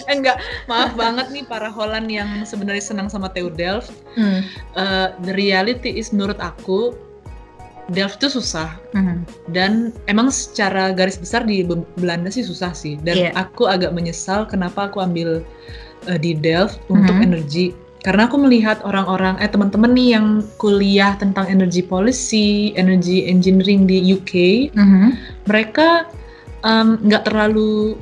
[0.10, 3.94] Eh, enggak, maaf banget nih para Holland yang sebenarnya senang sama TU Delft.
[4.18, 4.42] Hmm.
[4.74, 6.98] Eh, the reality is menurut aku
[7.90, 9.26] Delft tuh susah Hmm.
[9.50, 13.32] dan emang secara garis besar di Be- Belanda sih susah sih dan Iya.
[13.36, 15.42] aku agak menyesal kenapa aku ambil
[16.06, 17.26] eh, di Delft untuk Mhm.
[17.26, 17.66] energi
[18.00, 24.00] karena aku melihat orang-orang eh teman-teman nih yang kuliah tentang energy policy, energy engineering di
[24.08, 24.34] UK,
[24.72, 25.20] Mhm.
[25.44, 26.08] mereka
[27.04, 28.00] nggak terlalu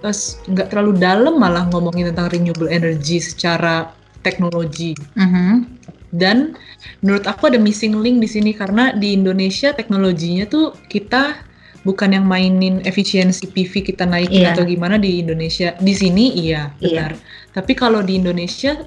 [0.00, 5.68] eh, s- nggak terlalu dalam malah ngomongin tentang renewable energy secara teknologi Mhm.
[6.14, 6.54] Dan
[7.02, 11.42] menurut aku ada missing link di sini karena di Indonesia teknologinya tuh kita
[11.82, 14.54] bukan yang mainin efisiensi PV kita naikin Iya.
[14.54, 15.74] atau gimana di Indonesia.
[15.76, 16.80] Di sini iya, Iya.
[16.80, 17.10] benar.
[17.52, 18.78] Tapi kalau di Indonesia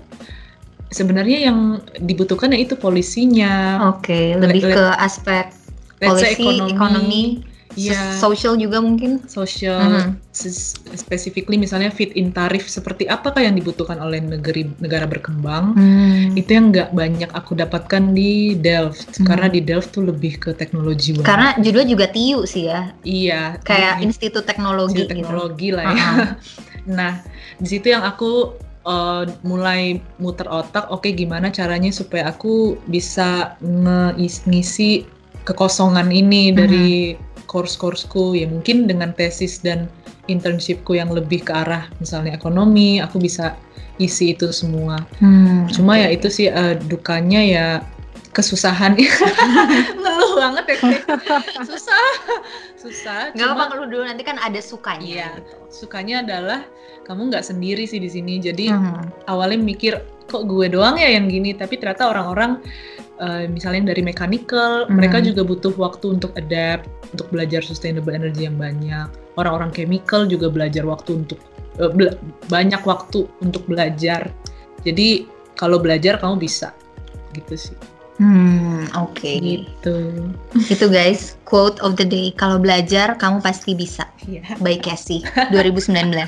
[0.87, 5.51] sebenarnya yang dibutuhkan ya itu polisinya, Oke, lebih Le- ke aspek
[5.99, 9.21] polisi, ekonomi, iya, so- social juga mungkin.
[9.23, 10.09] social, Mhm.
[10.29, 15.73] ses- specifically misalnya fit in tarif seperti apakah yang dibutuhkan oleh negeri negara berkembang.
[15.73, 16.33] Hmm.
[16.33, 19.25] itu yang nggak banyak aku dapatkan di Delft Hmm.
[19.25, 21.25] karena di Delft tuh lebih ke teknologi banget.
[21.25, 25.11] Karena judulnya juga TIU sih ya, iya kayak di- institut teknologi di gitu.
[25.13, 25.93] teknologi lah ya.
[25.93, 26.29] Uh-uh.
[26.97, 27.19] Nah
[27.57, 33.59] di situ yang aku uh, mulai muter otak, oke gimana caranya supaya aku bisa
[34.47, 35.03] ngisi
[35.43, 36.55] kekosongan ini Mhm.
[36.55, 36.87] dari
[37.47, 39.87] course-courseku ya mungkin dengan tesis dan
[40.27, 43.55] internshipku yang lebih ke arah misalnya ekonomi, aku bisa
[43.97, 44.99] isi itu semua.
[45.17, 46.03] Hmm, Cuma oke.
[46.03, 47.65] ya itu sih eh, dukanya ya
[48.35, 48.93] kesusahan.
[50.03, 50.77] Ngeluh banget ya.
[51.65, 52.05] Susah.
[52.77, 53.33] Susah.
[53.33, 55.01] Gak Cuma apa-apa lu dulu nanti kan ada sukanya.
[55.01, 55.29] Iya.
[55.41, 55.53] gitu.
[55.67, 56.59] sukanya adalah
[57.03, 58.37] kamu nggak sendiri sih di sini.
[58.37, 59.25] Jadi Mhm.
[59.25, 62.59] awalnya mikir kok gue doang ya yang gini, tapi ternyata orang-orang
[63.19, 64.95] uh, misalnya dari mechanical, hmm.
[64.97, 69.07] mereka juga butuh waktu untuk adapt, untuk belajar sustainable energy yang banyak.
[69.37, 71.39] Orang-orang chemical juga belajar waktu untuk
[71.81, 72.17] uh, bela
[72.49, 74.29] banyak waktu untuk belajar.
[74.85, 76.73] Jadi kalau belajar kamu bisa,
[77.33, 77.77] gitu sih.
[78.17, 79.13] Hmm, oke.
[79.13, 79.61] Okay.
[79.61, 79.97] Gitu.
[80.73, 82.33] Itu guys, quote of the day.
[82.33, 84.09] Kalau belajar, kamu pasti bisa.
[84.25, 84.57] Yeah.
[84.57, 85.21] By Casey,
[85.53, 86.25] 2019.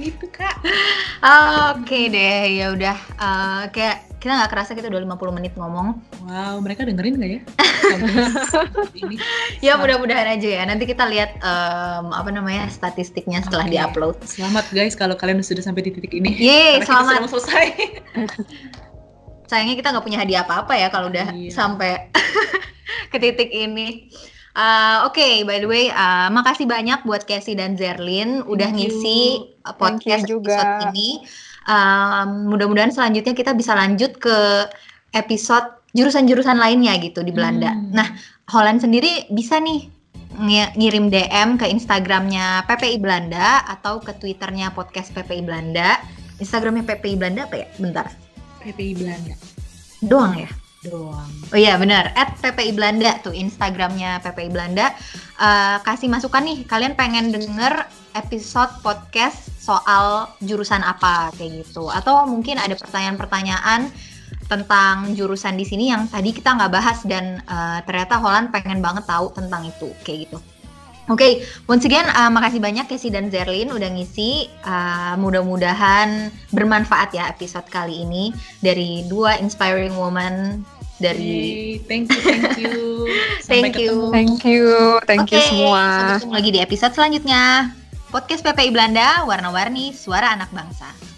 [0.00, 0.56] gitu kak.
[0.62, 2.98] Oke okay deh, ya udah.
[3.18, 5.96] Uh, kayak kita nggak kerasa kita udah 50 menit ngomong.
[6.28, 7.40] Wow, mereka dengerin nggak ya?
[9.00, 9.16] ini.
[9.64, 10.62] ya mudah-mudahan aja ya.
[10.68, 13.80] Nanti kita lihat um, apa namanya statistiknya setelah okay.
[13.80, 14.20] diupload.
[14.28, 16.36] Selamat guys kalau kalian sudah sampai di titik ini.
[16.36, 17.24] Yeay, selamat.
[17.24, 17.66] Kita selesai.
[19.50, 21.50] sayangnya kita nggak punya hadiah apa-apa ya kalau udah iya.
[21.50, 22.12] sampai
[23.12, 24.12] ke titik ini.
[24.50, 29.48] Uh, Oke, okay, by the way, uh, makasih banyak buat Casey dan Zerlin udah ngisi
[29.80, 30.60] podcast juga.
[30.60, 31.08] episode ini.
[31.70, 34.66] Um, Mudah-mudahan selanjutnya kita bisa lanjut ke
[35.14, 37.70] episode jurusan-jurusan lainnya gitu di Belanda.
[37.70, 37.94] Hmm.
[37.94, 38.08] Nah,
[38.50, 39.86] Holland sendiri bisa nih
[40.30, 45.98] ng ngirim DM ke Instagramnya PPI Belanda atau ke Twitternya podcast PPI Belanda.
[46.38, 47.68] Instagramnya PPI Belanda apa ya?
[47.78, 48.06] Bentar.
[48.62, 49.34] PPI Belanda.
[50.00, 50.50] Doang ya?
[50.80, 51.28] Doang.
[51.52, 54.96] Oh iya benar, at PPI Belanda tuh Instagramnya PPI Belanda.
[55.36, 57.84] Uh, kasih masukan nih, kalian pengen denger
[58.16, 63.92] episode podcast soal jurusan apa kayak gitu, atau mungkin ada pertanyaan-pertanyaan
[64.48, 69.04] tentang jurusan di sini yang tadi kita nggak bahas dan uh, ternyata Holland pengen banget
[69.04, 70.40] tahu tentang itu kayak gitu.
[71.10, 71.32] Oke, okay,
[71.66, 74.46] once again uh, makasih banyak Casey dan Zerlin udah ngisi.
[74.62, 78.30] Uh, Mudah-mudahan bermanfaat ya episode kali ini
[78.62, 80.62] dari dua inspiring woman
[81.02, 81.82] dari.
[81.90, 82.78] Thank you, thank you.
[83.42, 84.66] thank you, thank you,
[85.02, 85.82] thank okay, you semua.
[85.82, 87.42] Sampai ketemu lagi di episode selanjutnya.
[88.14, 91.09] Podcast PPI Belanda, warna-warni, suara anak bangsa.